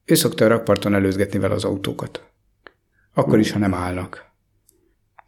Ő 0.05 0.15
szokta 0.15 0.45
a 0.45 0.49
rakparton 0.49 0.95
előzgetni 0.95 1.39
vele 1.39 1.55
az 1.55 1.65
autókat. 1.65 2.25
Akkor 3.15 3.39
is, 3.39 3.51
ha 3.51 3.59
nem 3.59 3.75
állnak. 3.75 4.26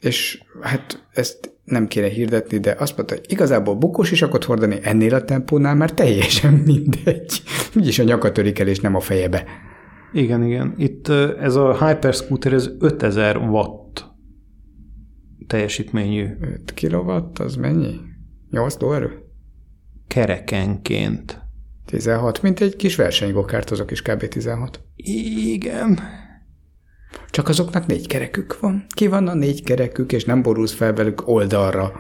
És 0.01 0.43
hát 0.61 1.07
ezt 1.13 1.57
nem 1.65 1.87
kéne 1.87 2.09
hirdetni, 2.09 2.59
de 2.59 2.77
azt 2.79 2.97
mondta, 2.97 3.15
hogy 3.15 3.25
igazából 3.29 3.75
bukós 3.75 4.11
isakot 4.11 4.45
hordani 4.45 4.79
ennél 4.83 5.15
a 5.15 5.25
tempónál 5.25 5.75
már 5.75 5.93
teljesen 5.93 6.53
mindegy. 6.67 7.43
Úgyis 7.77 7.99
a 7.99 8.05
nyaka 8.05 8.33
törik 8.33 8.59
el, 8.59 8.69
és 8.69 8.81
nem 8.81 8.95
a 8.95 9.01
fejebe. 9.01 9.45
Igen, 10.13 10.45
igen. 10.45 10.75
Itt 10.77 11.09
ez 11.41 11.55
a 11.55 11.87
Hyper 11.87 12.15
Scooter, 12.15 12.53
ez 12.53 12.71
5000 12.79 13.37
watt 13.37 14.07
teljesítményű 15.47 16.27
5 16.41 16.75
kilowatt, 16.75 17.39
az 17.39 17.57
mennyi? 17.57 17.95
8 18.51 18.81
lóerő? 18.81 19.29
kerekenként. 20.09 21.47
16, 21.87 22.43
mint 22.43 22.61
egy 22.61 22.77
kis 22.77 22.97
versenygokárt, 22.97 23.71
azok 23.71 23.91
is 23.91 24.03
kb. 24.03 24.29
16. 24.29 24.81
Igen. 24.97 25.99
Csak 27.31 27.49
azoknak 27.49 27.87
négy 27.87 28.07
kerekük 28.07 28.61
van. 28.61 28.85
Ki 28.95 29.07
van 29.07 29.29
a 29.29 29.35
négy 29.35 29.63
kerekük, 29.63 30.13
és 30.13 30.25
nem 30.25 30.43
borulsz 30.43 30.75
fel 30.75 30.93
velük 30.93 31.29
oldalra. 31.29 31.93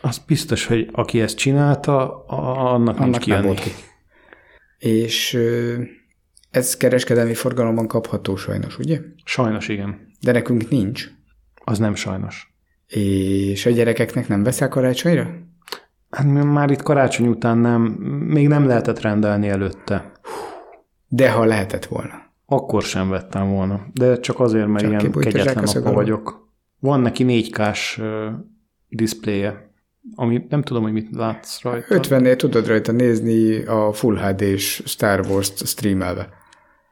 Az 0.00 0.18
biztos, 0.26 0.66
hogy 0.66 0.88
aki 0.92 1.20
ezt 1.20 1.36
csinálta, 1.36 2.24
a- 2.24 2.72
annak, 2.72 2.98
nincs 2.98 3.06
Annak 3.14 3.26
nem 3.26 3.42
volt 3.42 3.60
ki. 3.60 3.70
És 4.78 5.38
ez 6.50 6.76
kereskedelmi 6.76 7.34
forgalomban 7.34 7.86
kapható 7.86 8.36
sajnos, 8.36 8.78
ugye? 8.78 9.00
Sajnos 9.24 9.68
igen. 9.68 10.08
De 10.20 10.32
nekünk 10.32 10.68
nincs. 10.68 11.08
Az 11.64 11.78
nem 11.78 11.94
sajnos. 11.94 12.52
És 12.86 13.66
a 13.66 13.70
gyerekeknek 13.70 14.28
nem 14.28 14.42
veszel 14.42 14.68
karácsonyra? 14.68 15.30
Hát 16.10 16.26
már 16.26 16.70
itt 16.70 16.82
karácsony 16.82 17.26
után 17.26 17.58
nem, 17.58 17.82
még 18.26 18.48
nem 18.48 18.66
lehetett 18.66 19.00
rendelni 19.00 19.48
előtte. 19.48 20.12
De 21.08 21.30
ha 21.30 21.44
lehetett 21.44 21.84
volna. 21.84 22.29
Akkor 22.52 22.82
sem 22.82 23.08
vettem 23.08 23.50
volna. 23.50 23.86
De 23.92 24.20
csak 24.20 24.40
azért, 24.40 24.66
mert 24.66 24.90
Csak 24.90 25.00
ilyen 25.00 25.12
kegyetlen 25.12 25.64
apa 25.64 25.92
vagyok. 25.92 26.48
Van 26.78 27.00
neki 27.00 27.24
4K-s 27.28 27.98
uh, 27.98 28.06
diszpléje, 28.88 29.72
ami 30.14 30.46
nem 30.48 30.62
tudom, 30.62 30.82
hogy 30.82 30.92
mit 30.92 31.08
látsz 31.10 31.62
rajta. 31.62 31.86
50-nél 32.00 32.36
tudod 32.36 32.66
rajta 32.66 32.92
nézni 32.92 33.64
a 33.64 33.92
Full 33.92 34.16
HD-s 34.16 34.82
Star 34.84 35.26
Wars-t 35.26 35.66
streamelve. 35.66 36.28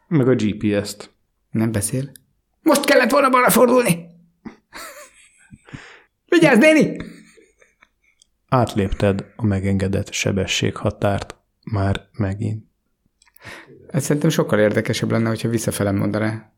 Meg 0.09 0.29
a 0.29 0.35
GPS-t. 0.35 1.11
Nem 1.51 1.73
beszél? 1.73 2.11
Most 2.63 2.85
kellett 2.85 3.11
volna 3.11 3.31
balra 3.31 3.51
fordulni! 3.51 4.07
Vigyázz, 6.29 6.59
néni! 6.59 6.97
Átlépted 8.49 9.25
a 9.37 9.47
megengedett 9.47 10.13
sebességhatárt 10.13 11.37
már 11.73 12.09
megint. 12.13 12.68
Ez 13.91 14.05
szerintem 14.05 14.31
sokkal 14.31 14.59
érdekesebb 14.59 15.11
lenne, 15.11 15.29
hogyha 15.29 15.49
visszafelem 15.49 15.97
mondaná. 15.97 16.53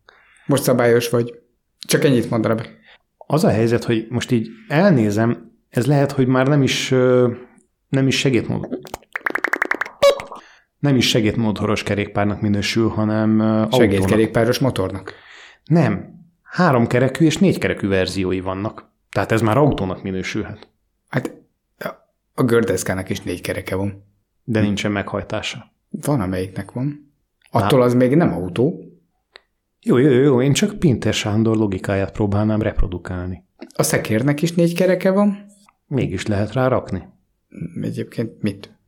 Most 0.46 0.62
szabályos 0.62 1.08
vagy. 1.08 1.34
Csak 1.78 2.04
ennyit 2.04 2.30
mondaná 2.30 2.54
be. 2.54 2.66
Az 3.16 3.44
a 3.44 3.50
helyzet, 3.50 3.84
hogy 3.84 4.06
most 4.10 4.30
így 4.30 4.48
elnézem, 4.68 5.52
ez 5.68 5.86
lehet, 5.86 6.12
hogy 6.12 6.26
már 6.26 6.46
nem 6.46 6.62
is, 6.62 6.88
nem 7.88 8.06
is 8.06 8.18
segédmód. 8.18 8.68
Nem 10.78 10.96
is 10.96 11.08
segédmódhoros 11.08 11.82
kerékpárnak 11.82 12.40
minősül, 12.40 12.88
hanem. 12.88 13.38
Segédkerékpáros 13.72 14.58
motornak. 14.58 15.14
Nem. 15.64 16.14
Három 16.42 16.86
kerekű 16.86 17.24
és 17.24 17.38
négy 17.38 17.58
kerekű 17.58 17.88
verziói 17.88 18.40
vannak. 18.40 18.88
Tehát 19.10 19.32
ez 19.32 19.40
már 19.40 19.56
autónak 19.56 20.02
minősülhet. 20.02 20.68
Hát 21.08 21.32
a- 21.78 21.94
a 22.34 22.42
gördeszkának 22.42 23.08
is 23.08 23.20
négy 23.20 23.40
kereke 23.40 23.74
van. 23.74 24.04
De 24.44 24.60
nincsen 24.60 24.92
meghajtása. 24.92 25.72
Van, 25.88 26.20
amelyiknek 26.20 26.72
van. 26.72 27.09
Attól 27.50 27.82
az 27.82 27.94
még 27.94 28.16
nem 28.16 28.32
autó. 28.32 28.84
Jó, 29.80 29.96
jó, 29.96 30.10
jó, 30.10 30.42
én 30.42 30.52
csak 30.52 30.78
Pinter 30.78 31.14
Sándor 31.14 31.56
logikáját 31.56 32.12
próbálnám 32.12 32.62
reprodukálni. 32.62 33.44
A 33.74 33.82
szekérnek 33.82 34.42
is 34.42 34.52
négy 34.52 34.74
kereke 34.74 35.10
van. 35.10 35.46
Mégis 35.86 36.26
lehet 36.26 36.52
rá 36.52 36.68
rakni. 36.68 37.08
Egyébként 37.82 38.42
mit? 38.42 38.78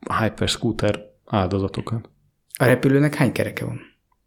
A 0.00 0.22
Hyperscooter 0.22 1.00
áldozatokat. 1.24 2.08
A 2.58 2.64
repülőnek 2.64 3.14
hány 3.14 3.32
kereke 3.32 3.64
van? 3.64 3.80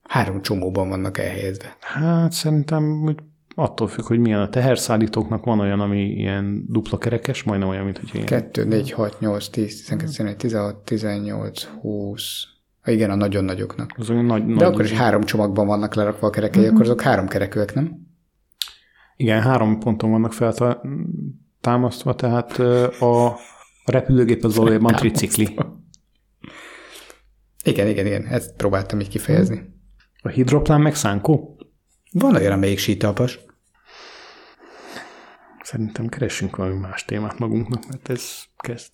Három 0.03 0.41
csomóban 0.41 0.89
vannak 0.89 1.17
elhelyezve. 1.17 1.77
Hát 1.79 2.32
szerintem 2.32 3.01
hogy 3.01 3.17
attól 3.55 3.88
függ, 3.88 4.05
hogy 4.05 4.19
milyen 4.19 4.39
a 4.39 4.49
teherszállítóknak 4.49 5.45
van 5.45 5.60
olyan, 5.60 5.79
ami 5.79 6.01
ilyen 6.01 6.65
dupla 6.67 6.97
kerekes, 6.97 7.43
majdnem 7.43 7.69
olyan, 7.69 7.84
mint 7.84 7.97
hogy 7.97 8.10
ilyen 8.13 8.25
2, 8.25 8.63
4, 8.65 8.91
6, 8.91 9.19
8, 9.19 9.47
10, 9.47 9.77
12, 9.77 10.12
11, 10.12 10.36
16, 10.36 10.75
18, 10.75 11.63
20. 11.63 12.43
Ha 12.82 12.92
igen, 12.92 13.10
a 13.10 13.15
nagyon 13.15 13.44
nagyoknak. 13.44 13.92
az 13.98 14.10
olyan 14.10 14.26
nagy, 14.26 14.46
De 14.46 14.54
nagy 14.54 14.63
akkor 14.63 14.84
is 14.84 14.92
három 14.92 15.24
csomagban 15.24 15.68
vannak 15.68 15.94
lerakva 15.94 16.28
a 16.28 16.30
kerekei, 16.30 16.65
akkor 16.65 16.82
azok 16.82 17.02
három 17.02 17.28
kerekűek, 17.28 17.74
nem? 17.74 18.08
Igen, 19.15 19.42
három 19.42 19.80
ponton 19.80 20.12
vannak 20.12 20.34
feltámasztva, 20.34 22.15
tehát 22.15 22.60
a, 23.00 23.26
a 23.86 23.92
repülőgép 23.92 24.44
az 24.44 24.56
valójában 24.56 24.96
tricikli. 24.96 25.58
Igen, 27.63 27.88
igen, 27.88 28.06
igen, 28.06 28.26
ezt 28.26 28.56
próbáltam 28.56 29.00
így 29.00 29.10
kifejezni. 29.10 29.78
A 30.22 30.28
hidroplán 30.28 30.82
meg 30.82 30.96
szánkó? 30.96 31.58
Van 32.12 32.36
olyan, 32.36 32.52
amelyik 32.52 32.78
sítalpas. 32.78 33.39
Szerintem 35.63 36.08
keressünk 36.08 36.56
valami 36.56 36.80
más 36.80 37.06
témát 37.06 37.39
magunknak, 37.39 37.88
mert 37.88 38.10
ez 38.10 38.42
kezd. 38.58 38.94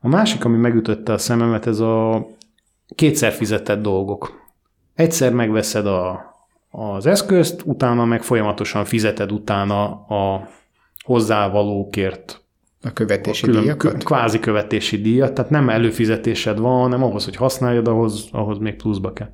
A 0.00 0.08
másik, 0.08 0.44
ami 0.44 0.56
megütötte 0.56 1.12
a 1.12 1.18
szememet, 1.18 1.66
ez 1.66 1.78
a 1.78 2.26
kétszer 2.94 3.32
fizetett 3.32 3.82
dolgok. 3.82 4.42
Egyszer 4.94 5.32
megveszed 5.32 5.86
a, 5.86 6.24
az 6.70 7.06
eszközt, 7.06 7.62
utána 7.64 8.04
meg 8.04 8.22
folyamatosan 8.22 8.84
fizeted 8.84 9.32
utána 9.32 9.84
a 10.06 10.48
hozzávalókért 11.04 12.42
A 12.82 12.92
követési 12.92 13.42
a 13.44 13.46
külön- 13.46 13.62
díjakat? 13.62 14.04
kvázi 14.04 14.38
követési 14.38 15.00
díjat, 15.00 15.32
tehát 15.34 15.50
nem 15.50 15.68
előfizetésed 15.68 16.58
van, 16.58 16.80
hanem 16.80 17.02
ahhoz, 17.02 17.24
hogy 17.24 17.36
használjad, 17.36 17.88
ahhoz, 17.88 18.28
ahhoz 18.32 18.58
még 18.58 18.74
pluszba 18.76 19.12
kell. 19.12 19.30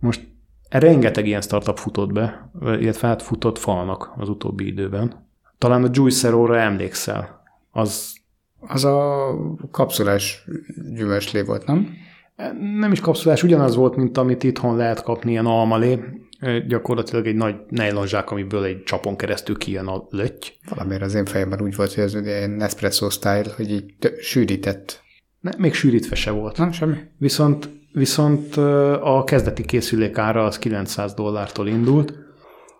Most 0.00 0.28
rengeteg 0.68 1.26
ilyen 1.26 1.40
startup 1.40 1.78
futott 1.78 2.12
be, 2.12 2.50
illetve 2.62 3.08
hát 3.08 3.22
futott 3.22 3.58
falnak 3.58 4.12
az 4.16 4.28
utóbbi 4.28 4.66
időben. 4.66 5.26
Talán 5.58 5.84
a 5.84 5.88
Juicero-ra 5.92 6.58
emlékszel. 6.58 7.42
Az 7.70 8.16
Az 8.60 8.84
a 8.84 9.30
kapszulás 9.70 10.44
gyümölcslé 10.94 11.42
volt, 11.42 11.66
nem? 11.66 11.88
Nem 12.80 12.92
is 12.92 13.00
kapszulás, 13.00 13.42
ugyanaz 13.42 13.76
volt, 13.76 13.96
mint 13.96 14.18
amit 14.18 14.42
itthon 14.42 14.76
lehet 14.76 15.02
kapni 15.02 15.30
ilyen 15.30 15.46
almalé. 15.46 15.98
Gyakorlatilag 16.68 17.26
egy 17.26 17.34
nagy 17.34 17.54
nejlonzsák, 17.68 18.30
amiből 18.30 18.64
egy 18.64 18.82
csapon 18.82 19.16
keresztül 19.16 19.56
kijön 19.56 19.86
a 19.86 20.06
löty. 20.10 20.46
Valamiért 20.68 21.02
az 21.02 21.14
én 21.14 21.24
fejemben 21.24 21.62
úgy 21.62 21.76
volt, 21.76 21.94
hogy 21.94 22.04
ez 22.04 22.14
ugye 22.14 22.36
ilyen 22.36 22.50
Nespresso 22.50 23.10
style, 23.10 23.52
hogy 23.56 23.70
így 23.70 23.94
sűrített. 24.20 25.02
Ne, 25.40 25.50
még 25.58 25.74
sűrítve 25.74 26.14
se 26.14 26.30
volt. 26.30 26.56
Nem, 26.56 26.72
semmi. 26.72 26.96
Viszont, 27.18 27.68
viszont 27.92 28.56
a 29.00 29.22
kezdeti 29.26 29.64
készülék 29.64 30.18
ára 30.18 30.44
az 30.44 30.58
900 30.58 31.14
dollártól 31.14 31.68
indult, 31.68 32.12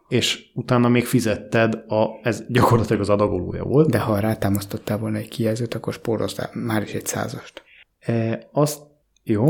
és 0.08 0.50
utána 0.54 0.88
még 0.88 1.06
fizetted, 1.06 1.74
a, 1.74 2.06
ez 2.22 2.44
gyakorlatilag 2.48 3.00
az 3.00 3.08
adagolója 3.08 3.64
volt. 3.64 3.90
De 3.90 3.98
ha 3.98 4.18
rátámasztottál 4.18 4.98
volna 4.98 5.16
egy 5.16 5.28
kijelzőt, 5.28 5.74
akkor 5.74 5.92
spóroztál 5.92 6.50
már 6.52 6.82
is 6.82 6.92
egy 6.92 7.06
százast. 7.06 7.62
E, 7.98 8.48
azt, 8.52 8.87
jó, 9.28 9.44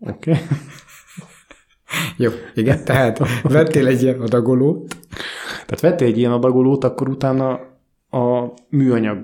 oké. 0.00 0.30
Okay. 0.30 0.42
Jó, 2.16 2.30
igen, 2.54 2.84
tehát 2.84 3.20
vettél 3.42 3.86
egy 3.86 4.02
ilyen 4.02 4.20
adagolót, 4.20 4.96
Tehát 5.50 5.80
vettél 5.80 6.06
egy 6.06 6.18
ilyen 6.18 6.32
adagolót, 6.32 6.84
akkor 6.84 7.08
utána 7.08 7.52
a 8.10 8.52
műanyag 8.68 9.18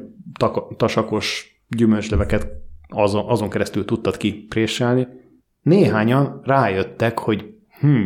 tasakos 0.77 1.55
gyümölcsleveket 1.69 2.49
azon, 2.89 3.25
azon 3.29 3.51
keresztül 3.51 3.85
tudtad 3.85 4.17
kipréselni. 4.17 5.07
Néhányan 5.63 6.41
rájöttek, 6.45 7.19
hogy 7.19 7.55
hm, 7.81 8.05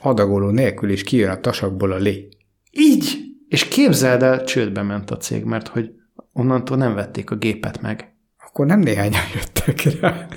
adagoló 0.00 0.50
nélkül 0.50 0.90
is 0.90 1.02
kijön 1.02 1.30
a 1.30 1.40
tasakból 1.40 1.92
a 1.92 1.96
lé. 1.96 2.28
így, 2.70 3.18
és 3.48 3.68
képzeld 3.68 4.22
el, 4.22 4.44
csődbe 4.44 4.82
ment 4.82 5.10
a 5.10 5.16
cég, 5.16 5.44
mert 5.44 5.68
hogy 5.68 5.90
onnantól 6.32 6.76
nem 6.76 6.94
vették 6.94 7.30
a 7.30 7.36
gépet 7.36 7.80
meg. 7.80 8.14
Akkor 8.46 8.66
nem 8.66 8.80
néhányan 8.80 9.22
jöttek 9.34 10.00
rá. 10.00 10.28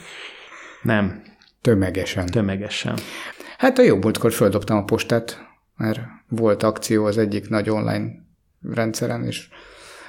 Nem, 0.84 1.22
Tömegesen. 1.64 2.26
tömegesen. 2.26 2.98
Hát 3.58 3.78
a 3.78 3.82
jó 3.82 3.98
múltkor 3.98 4.32
földobtam 4.32 4.78
a 4.78 4.84
postát, 4.84 5.48
mert 5.78 6.00
volt 6.30 6.64
akció 6.64 7.06
az 7.06 7.18
egyik 7.18 7.50
nagy 7.50 7.70
online 7.70 8.12
rendszeren, 8.74 9.24
és 9.24 9.48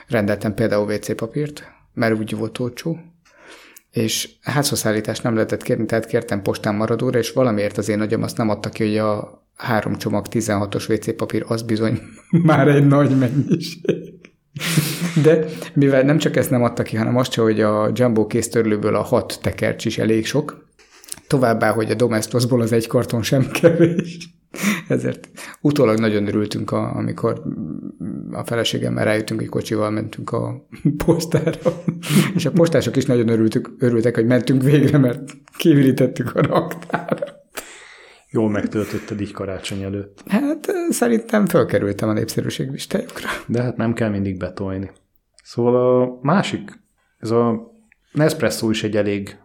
rendeltem 0.06 0.54
például 0.54 0.92
WC 0.92 1.16
papírt, 1.16 1.72
mert 1.92 2.18
úgy 2.18 2.36
volt 2.36 2.58
olcsó, 2.58 2.98
és 3.90 4.30
házhozszállítást 4.42 5.22
nem 5.22 5.34
lehetett 5.34 5.62
kérni, 5.62 5.86
tehát 5.86 6.06
kértem 6.06 6.42
postán 6.42 6.74
maradóra, 6.74 7.18
és 7.18 7.32
valamiért 7.32 7.78
az 7.78 7.88
én 7.88 8.00
agyam 8.00 8.22
azt 8.22 8.36
nem 8.36 8.48
adta 8.48 8.68
ki, 8.68 8.84
hogy 8.84 8.96
a 8.96 9.42
három 9.56 9.96
csomag 9.96 10.26
16-os 10.30 10.90
WC 10.90 11.16
papír 11.16 11.44
az 11.48 11.62
bizony 11.62 12.00
már 12.42 12.68
egy 12.68 12.86
nagy 12.86 13.18
mennyiség. 13.18 14.32
De 15.22 15.44
mivel 15.74 16.02
nem 16.02 16.18
csak 16.18 16.36
ezt 16.36 16.50
nem 16.50 16.62
adta 16.62 16.82
ki, 16.82 16.96
hanem 16.96 17.16
azt 17.16 17.34
hogy 17.34 17.60
a 17.60 17.90
Jumbo 17.94 18.26
kéztörlőből 18.26 18.94
a 18.94 19.02
hat 19.02 19.38
tekercs 19.42 19.84
is 19.84 19.98
elég 19.98 20.26
sok, 20.26 20.64
Továbbá, 21.26 21.70
hogy 21.70 21.90
a 21.90 21.94
Domestosból 21.94 22.60
az 22.60 22.72
egy 22.72 22.86
karton 22.86 23.22
sem 23.22 23.50
kevés. 23.60 24.28
Ezért 24.88 25.28
utólag 25.60 25.98
nagyon 25.98 26.26
örültünk, 26.26 26.70
a, 26.70 26.96
amikor 26.96 27.42
a 28.32 28.44
feleségemmel 28.44 29.04
rájöttünk, 29.04 29.40
hogy 29.40 29.48
kocsival 29.48 29.90
mentünk 29.90 30.30
a 30.30 30.66
postára. 31.04 31.82
És 32.34 32.46
a 32.46 32.50
postások 32.50 32.96
is 32.96 33.04
nagyon 33.04 33.28
örültük, 33.28 33.74
örültek, 33.78 34.14
hogy 34.14 34.26
mentünk 34.26 34.62
végre, 34.62 34.98
mert 34.98 35.32
kivirítettük 35.56 36.34
a 36.34 36.42
raktára. 36.42 37.33
Jól 38.34 38.50
megtöltötted 38.50 39.20
így 39.20 39.32
karácsony 39.32 39.82
előtt. 39.82 40.22
Hát 40.26 40.66
szerintem 40.88 41.46
fölkerültem 41.46 42.08
a 42.08 42.12
népszerűség 42.12 42.70
listájukra. 42.70 43.28
De 43.46 43.62
hát 43.62 43.76
nem 43.76 43.92
kell 43.92 44.08
mindig 44.08 44.38
betolni. 44.38 44.90
Szóval 45.42 46.02
a 46.02 46.18
másik, 46.22 46.70
ez 47.18 47.30
a 47.30 47.72
Nespresso 48.12 48.70
is 48.70 48.82
egy 48.84 48.96
elég 48.96 49.38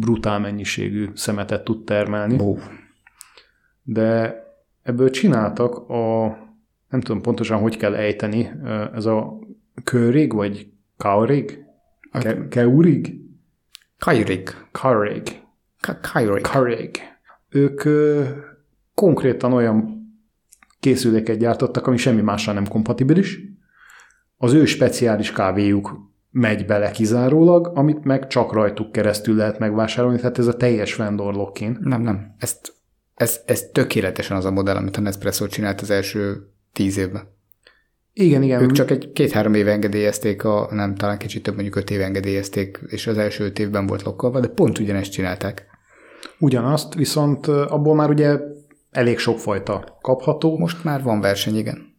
brutál 0.00 0.38
mennyiségű 0.38 1.08
szemetet 1.14 1.64
tud 1.64 1.84
termelni, 1.84 2.40
Ó, 2.40 2.58
de 3.82 4.36
ebből 4.82 5.10
csináltak 5.10 5.88
a, 5.88 6.26
nem 6.88 7.00
tudom 7.00 7.22
pontosan, 7.22 7.60
hogy 7.60 7.76
kell 7.76 7.94
ejteni, 7.94 8.50
ez 8.94 9.04
a 9.04 9.38
körig, 9.84 10.32
vagy 10.32 10.70
kaurig? 10.96 11.64
Ke- 12.12 12.48
Keurig? 12.48 13.20
Kairik. 13.98 14.66
Kaurig. 14.72 15.42
Ka- 15.80 16.00
Kairik. 16.12 17.15
Ők 17.56 17.82
konkrétan 18.94 19.52
olyan 19.52 20.04
készüléket 20.80 21.38
gyártottak, 21.38 21.86
ami 21.86 21.96
semmi 21.96 22.20
mással 22.20 22.54
nem 22.54 22.68
kompatibilis. 22.68 23.40
Az 24.36 24.52
ő 24.52 24.64
speciális 24.64 25.32
kávéjuk 25.32 26.10
megy 26.30 26.66
bele 26.66 26.90
kizárólag, 26.90 27.70
amit 27.74 28.04
meg 28.04 28.26
csak 28.26 28.52
rajtuk 28.52 28.92
keresztül 28.92 29.36
lehet 29.36 29.58
megvásárolni, 29.58 30.18
tehát 30.18 30.38
ez 30.38 30.46
a 30.46 30.56
teljes 30.56 30.94
vendor 30.94 31.34
lock-in. 31.34 31.78
Nem, 31.80 32.02
nem. 32.02 32.34
Ezt, 32.38 32.72
ez, 33.14 33.40
ez 33.46 33.62
tökéletesen 33.72 34.36
az 34.36 34.44
a 34.44 34.50
modell, 34.50 34.76
amit 34.76 34.96
a 34.96 35.00
Nespresso 35.00 35.46
csinált 35.46 35.80
az 35.80 35.90
első 35.90 36.50
tíz 36.72 36.96
évben. 36.96 37.22
Igen, 38.12 38.42
igen. 38.42 38.62
Ők 38.62 38.72
csak 38.72 38.90
egy 38.90 39.12
két-három 39.12 39.54
éve 39.54 39.72
engedélyezték, 39.72 40.44
a, 40.44 40.68
nem, 40.70 40.94
talán 40.94 41.18
kicsit 41.18 41.42
több, 41.42 41.54
mondjuk 41.54 41.76
öt 41.76 41.90
éve 41.90 42.04
engedélyezték, 42.04 42.80
és 42.86 43.06
az 43.06 43.18
első 43.18 43.44
öt 43.44 43.58
évben 43.58 43.86
volt 43.86 44.02
lokkolva, 44.02 44.40
de 44.40 44.48
pont 44.48 44.78
ugyanezt 44.78 45.12
csinálták. 45.12 45.75
Ugyanazt, 46.38 46.94
viszont 46.94 47.46
abból 47.46 47.94
már 47.94 48.10
ugye 48.10 48.38
elég 48.90 49.18
sok 49.18 49.38
fajta 49.38 49.98
kapható, 50.00 50.58
Most 50.58 50.84
már 50.84 51.02
van 51.02 51.20
verseny, 51.20 51.56
igen. 51.56 51.94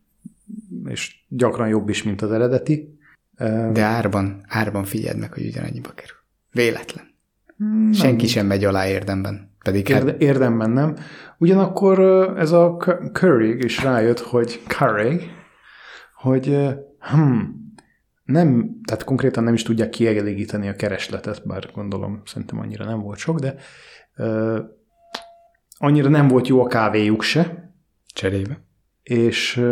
és 0.85 1.15
gyakran 1.27 1.67
jobb 1.67 1.89
is, 1.89 2.03
mint 2.03 2.21
az 2.21 2.31
eredeti. 2.31 2.99
De 3.71 3.81
árban, 3.81 4.43
árban 4.47 4.83
figyeld 4.83 5.17
meg, 5.17 5.33
hogy 5.33 5.45
ugyanannyiba 5.45 5.89
kerül. 5.95 6.15
Véletlen. 6.51 7.05
Senki 7.93 8.27
sem 8.27 8.45
megy 8.45 8.63
alá 8.63 8.87
érdemben. 8.87 9.55
Pedig 9.63 9.87
hát, 9.87 10.03
Érde, 10.03 10.17
érdemben 10.25 10.69
nem. 10.69 10.95
Ugyanakkor 11.37 11.99
ez 12.37 12.51
a 12.51 12.75
Cu- 12.79 13.11
Currig 13.11 13.63
is 13.63 13.83
rájött, 13.83 14.19
hogy 14.19 14.61
Currig, 14.67 15.21
hogy 16.15 16.57
hm, 16.99 17.39
nem, 18.23 18.79
tehát 18.85 19.03
konkrétan 19.03 19.43
nem 19.43 19.53
is 19.53 19.63
tudják 19.63 19.89
kielégíteni 19.89 20.67
a 20.67 20.75
keresletet, 20.75 21.47
bár 21.47 21.69
gondolom 21.73 22.21
szerintem 22.25 22.59
annyira 22.59 22.85
nem 22.85 22.99
volt 22.99 23.17
sok, 23.17 23.39
de 23.39 23.55
annyira 25.77 26.09
nem 26.09 26.27
volt 26.27 26.47
jó 26.47 26.61
a 26.63 26.67
kávéjuk 26.67 27.21
se, 27.21 27.71
cserébe. 28.13 28.61
és 29.03 29.63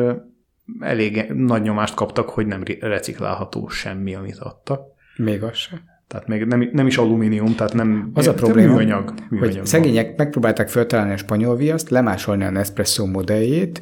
elég 0.80 1.26
nagy 1.34 1.62
nyomást 1.62 1.94
kaptak, 1.96 2.30
hogy 2.30 2.46
nem 2.46 2.64
re- 2.64 2.88
reciklálható 2.88 3.68
semmi, 3.68 4.16
amit 4.16 4.38
adtak. 4.38 4.82
Még 5.18 5.44
az 5.44 5.56
sem. 5.56 5.80
Tehát 6.08 6.28
még 6.28 6.44
nem, 6.44 6.70
nem 6.74 6.88
is 6.88 6.98
alumínium, 6.98 7.56
tehát 7.56 7.74
nem 7.74 8.12
Az 8.14 8.28
a 8.28 8.34
probléma, 8.34 8.74
műanyag, 8.74 9.14
műanyag 9.30 9.48
hogy 9.48 9.56
van. 9.56 9.66
szegények 9.66 10.18
megpróbálták 10.18 10.70
feltalálni 10.70 11.14
a 11.14 11.18
spanyol 11.18 11.56
viaszt, 11.56 11.90
lemásolni 11.90 12.44
a 12.44 12.50
Nespresso 12.50 13.06
modelljét, 13.06 13.82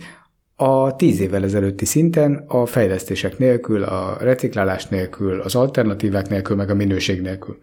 a 0.55 0.95
tíz 0.95 1.19
évvel 1.19 1.43
ezelőtti 1.43 1.85
szinten 1.85 2.43
a 2.47 2.65
fejlesztések 2.65 3.37
nélkül, 3.37 3.83
a 3.83 4.17
reciklálás 4.19 4.87
nélkül, 4.87 5.39
az 5.39 5.55
alternatívák 5.55 6.27
nélkül, 6.29 6.55
meg 6.55 6.69
a 6.69 6.73
minőség 6.75 7.21
nélkül. 7.21 7.57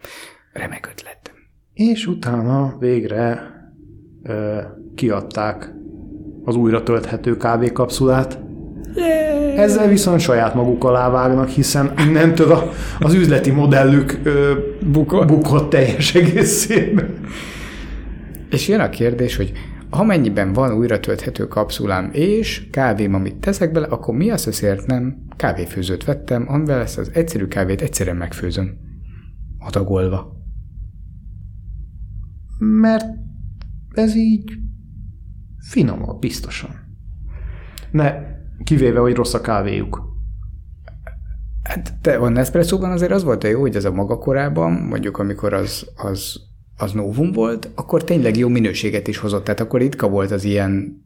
Remek 0.52 0.88
ötlet. 0.92 1.32
És 1.72 2.06
utána 2.06 2.76
végre 2.78 3.40
ö, 4.22 4.58
kiadták 4.94 5.74
az 6.44 6.56
újra 6.56 6.82
tölthető 6.82 7.36
kávékapszulát. 7.36 8.38
Ezzel 9.56 9.88
viszont 9.88 10.20
saját 10.20 10.54
maguk 10.54 10.84
alá 10.84 11.10
vágnak, 11.10 11.48
hiszen 11.48 11.92
innentől 12.06 12.52
a, 12.52 12.70
az 12.98 13.14
üzleti 13.14 13.50
modellük 13.50 14.20
ö, 14.22 14.52
Bukott. 14.92 15.26
bukott 15.26 15.70
teljes 15.70 16.14
egészében. 16.14 17.14
És 18.50 18.68
jön 18.68 18.80
a 18.80 18.88
kérdés, 18.88 19.36
hogy 19.36 19.52
amennyiben 19.90 20.52
van 20.52 20.72
újra 20.72 21.00
tölthető 21.00 21.48
kapszulám 21.48 22.10
és 22.12 22.68
kávém, 22.70 23.14
amit 23.14 23.36
teszek 23.36 23.72
bele, 23.72 23.86
akkor 23.86 24.14
mi 24.14 24.30
az 24.30 24.46
azért 24.46 24.86
nem 24.86 25.16
kávéfőzőt 25.36 26.04
vettem, 26.04 26.44
amivel 26.48 26.80
ezt 26.80 26.98
az 26.98 27.10
egyszerű 27.14 27.46
kávét 27.46 27.82
egyszerűen 27.82 28.16
megfőzöm. 28.16 28.76
Adagolva. 29.58 30.39
Mert 32.62 33.06
ez 33.90 34.14
így 34.16 34.52
finomabb, 35.58 36.20
biztosan. 36.20 36.70
Ne, 37.90 38.14
kivéve, 38.64 38.98
hogy 38.98 39.14
rossz 39.14 39.34
a 39.34 39.40
kávéjuk. 39.40 40.08
Hát 41.62 41.94
te 42.00 42.16
a 42.16 42.28
Nespresso-ban 42.28 42.90
azért 42.90 43.12
az 43.12 43.24
volt 43.24 43.44
a 43.44 43.48
jó, 43.48 43.60
hogy 43.60 43.76
ez 43.76 43.84
a 43.84 43.92
maga 43.92 44.18
korában, 44.18 44.72
mondjuk 44.72 45.18
amikor 45.18 45.52
az, 45.52 45.86
az, 45.96 46.40
az 46.76 46.92
novum 46.92 47.32
volt, 47.32 47.68
akkor 47.74 48.04
tényleg 48.04 48.36
jó 48.36 48.48
minőséget 48.48 49.08
is 49.08 49.18
hozott. 49.18 49.44
Tehát 49.44 49.60
akkor 49.60 49.80
ritka 49.80 50.08
volt 50.08 50.30
az 50.30 50.44
ilyen 50.44 51.02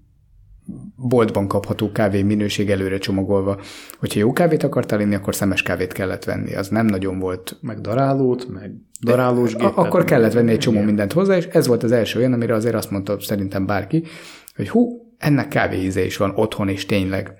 boltban 0.97 1.49
kapható 1.49 1.93
kávé 1.93 2.23
minőség 2.23 2.71
előre 2.71 2.99
csomagolva. 2.99 3.61
Hogyha 3.99 4.19
jó 4.19 4.33
kávét 4.33 4.63
akartál 4.63 5.01
inni, 5.01 5.15
akkor 5.15 5.35
szemes 5.35 5.63
kávét 5.63 5.93
kellett 5.93 6.25
venni. 6.25 6.55
Az 6.55 6.69
nem 6.69 6.87
nagyon 6.87 7.19
volt. 7.19 7.57
Meg 7.61 7.81
darálót, 7.81 8.49
meg 8.49 8.73
darálós 9.01 9.55
gépet. 9.55 9.77
Akkor 9.77 10.05
kellett 10.05 10.33
venni 10.33 10.51
egy 10.51 10.59
csomó 10.59 10.81
mindent 10.81 11.13
hozzá, 11.13 11.37
és 11.37 11.47
ez 11.47 11.67
volt 11.67 11.83
az 11.83 11.93
első 11.93 12.19
olyan, 12.19 12.33
amire 12.33 12.55
azért 12.55 12.75
azt 12.75 12.91
mondta 12.91 13.21
szerintem 13.21 13.67
bárki, 13.67 14.03
hogy 14.57 14.69
hú, 14.69 15.05
ennek 15.19 15.49
kávéíze 15.49 16.05
is 16.05 16.17
van 16.17 16.33
otthon, 16.37 16.69
és 16.69 16.87
tényleg. 16.87 17.33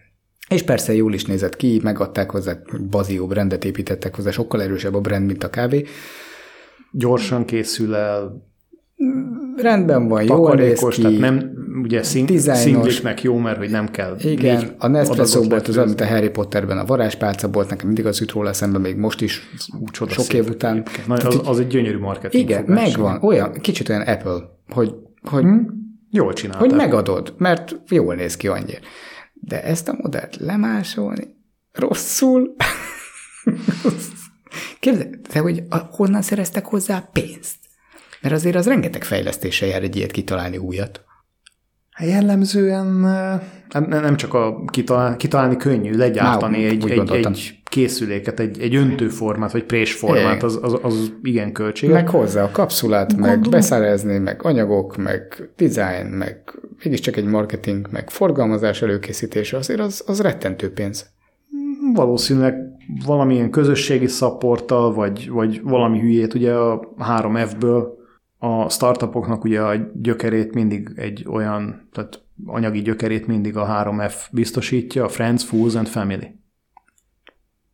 És 0.49 0.63
persze 0.63 0.95
jól 0.95 1.15
is 1.15 1.25
nézett 1.25 1.57
ki, 1.57 1.81
megadták 1.83 2.31
hozzá, 2.31 2.59
bazió 2.91 3.27
brandet 3.27 3.65
építettek 3.65 4.15
hozzá, 4.17 4.31
sokkal 4.31 4.63
erősebb 4.63 4.95
a 4.95 5.01
brand, 5.01 5.27
mint 5.27 5.45
a 5.45 5.51
kávé. 5.51 5.85
Gyorsan 6.93 7.45
készül 7.45 7.95
el, 7.95 8.43
rendben 9.57 10.09
van, 10.09 10.23
jól 10.23 10.55
néz 10.55 10.81
ki. 10.89 11.03
tehát 11.03 11.19
nem, 11.19 11.53
ugye 11.83 12.03
szing, 12.03 12.39
szingliknek 12.39 13.23
jó, 13.23 13.37
mert 13.37 13.57
hogy 13.57 13.71
nem 13.71 13.91
kell. 13.91 14.17
Igen, 14.21 14.75
a 14.79 14.87
Nespresso 14.87 15.43
volt 15.43 15.69
az, 15.69 15.77
amit 15.77 16.01
a 16.01 16.07
Harry 16.07 16.29
Potterben 16.29 16.79
a 16.79 16.85
varázspálca 16.85 17.49
volt, 17.49 17.69
nekem 17.69 17.87
mindig 17.87 18.07
az 18.07 18.21
jut 18.21 18.33
róla 18.33 18.53
szemben, 18.53 18.81
még 18.81 18.97
most 18.97 19.21
is, 19.21 19.49
Ú, 19.81 20.07
sok 20.09 20.33
év 20.33 20.49
után. 20.49 20.87
Na, 21.07 21.15
az, 21.15 21.41
az, 21.45 21.59
egy 21.59 21.67
gyönyörű 21.67 21.99
marketing. 21.99 22.43
Igen, 22.43 22.65
megvan, 22.65 23.23
olyan, 23.23 23.53
kicsit 23.53 23.89
olyan 23.89 24.03
Apple, 24.03 24.41
hogy, 24.69 24.95
hogy 25.23 25.43
hmm? 25.43 25.67
jól 26.11 26.33
csinálták. 26.33 26.69
Hogy 26.69 26.77
megadod, 26.77 27.35
mert 27.37 27.77
jól 27.89 28.15
néz 28.15 28.37
ki 28.37 28.49
annyira. 28.49 28.79
De 29.33 29.63
ezt 29.63 29.89
a 29.89 29.97
modellt 30.03 30.37
lemásolni 30.37 31.37
rosszul. 31.73 32.55
Képzeld, 34.81 35.17
de 35.33 35.39
hogy 35.39 35.63
honnan 35.91 36.23
szereztek 36.23 36.67
hozzá 36.67 37.09
pénzt? 37.13 37.57
Mert 38.21 38.35
azért 38.35 38.57
az 38.57 38.67
rengeteg 38.67 39.05
fejlesztése 39.05 39.67
jár 39.67 39.83
egy 39.83 39.97
ilyet 39.97 40.11
kitalálni 40.11 40.57
újat. 40.57 41.05
Hát 41.95 42.09
jellemzően 42.09 42.87
nem 43.89 44.17
csak 44.17 44.35
a 44.35 44.65
kitalálni, 44.65 45.17
kitalálni 45.17 45.57
könnyű, 45.57 45.97
legyártani 45.97 46.63
Má, 46.63 46.69
egy, 46.69 46.91
egy, 46.91 47.11
egy 47.11 47.61
készüléket, 47.65 48.41
egy, 48.41 48.61
egy 48.61 48.75
öntőformát, 48.75 49.53
vagy 49.53 49.65
présformát, 49.65 50.43
az, 50.43 50.59
az, 50.63 50.79
az 50.83 51.13
igen 51.23 51.53
költséges. 51.53 51.95
Meg 51.95 52.09
hozzá 52.09 52.43
a 52.43 52.51
kapszulát, 52.51 53.13
Gondolom. 53.13 53.41
meg 53.41 53.51
beszerezni, 53.51 54.19
meg 54.19 54.41
anyagok, 54.43 54.97
meg 54.97 55.51
design, 55.57 56.07
meg 56.07 56.61
mégiscsak 56.83 57.17
egy 57.17 57.25
marketing, 57.25 57.89
meg 57.91 58.11
forgalmazás 58.11 58.83
előkészítése, 58.83 59.57
azért 59.57 59.81
az, 59.81 60.05
az 60.07 60.21
rettentő 60.21 60.73
pénz. 60.73 61.07
Valószínűleg 61.95 62.55
valamilyen 63.07 63.51
közösségi 63.51 64.07
szapporttal, 64.07 64.95
vagy, 64.95 65.31
vagy 65.31 65.61
valami 65.63 66.01
hülyét, 66.01 66.35
ugye 66.35 66.53
a 66.53 66.95
3F-ből 66.99 68.03
a 68.45 68.69
startupoknak 68.69 69.45
ugye 69.45 69.61
a 69.61 69.75
gyökerét 69.95 70.55
mindig 70.55 70.93
egy 70.97 71.25
olyan, 71.29 71.89
tehát 71.93 72.23
anyagi 72.47 72.83
gyökerét 72.83 73.27
mindig 73.27 73.57
a 73.57 73.67
3F 73.67 74.15
biztosítja, 74.33 75.05
a 75.05 75.09
Friends, 75.09 75.45
Fools 75.45 75.75
and 75.75 75.87
Family. 75.87 76.39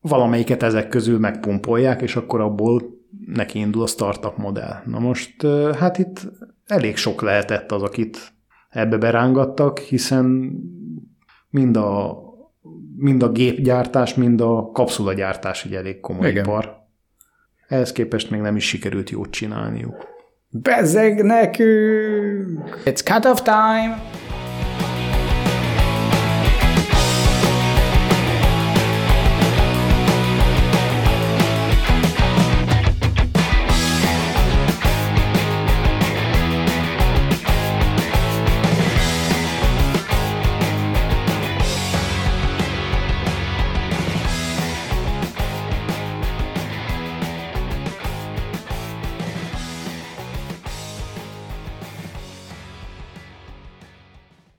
Valamelyiket 0.00 0.62
ezek 0.62 0.88
közül 0.88 1.18
megpumpolják, 1.18 2.02
és 2.02 2.16
akkor 2.16 2.40
abból 2.40 2.82
neki 3.26 3.58
indul 3.58 3.82
a 3.82 3.86
startup 3.86 4.36
modell. 4.36 4.82
Na 4.86 4.98
most, 4.98 5.46
hát 5.78 5.98
itt 5.98 6.28
elég 6.66 6.96
sok 6.96 7.22
lehetett 7.22 7.72
az, 7.72 7.82
akit 7.82 8.32
ebbe 8.68 8.96
berángattak, 8.96 9.78
hiszen 9.78 10.52
mind 11.50 11.76
a, 11.76 12.18
mind 12.96 13.22
a 13.22 13.30
gépgyártás, 13.32 14.14
mind 14.14 14.40
a 14.40 14.70
kapszulagyártás 14.72 15.64
egy 15.64 15.74
elég 15.74 16.00
komoly 16.00 16.28
Igen. 16.28 16.44
ipar. 16.44 16.78
Ehhez 17.68 17.92
képest 17.92 18.30
még 18.30 18.40
nem 18.40 18.56
is 18.56 18.68
sikerült 18.68 19.10
jót 19.10 19.30
csinálniuk. 19.30 20.18
Nekünk! 21.22 22.82
It's 22.84 23.02
cut 23.02 23.24
off 23.24 23.42
time! 23.42 24.00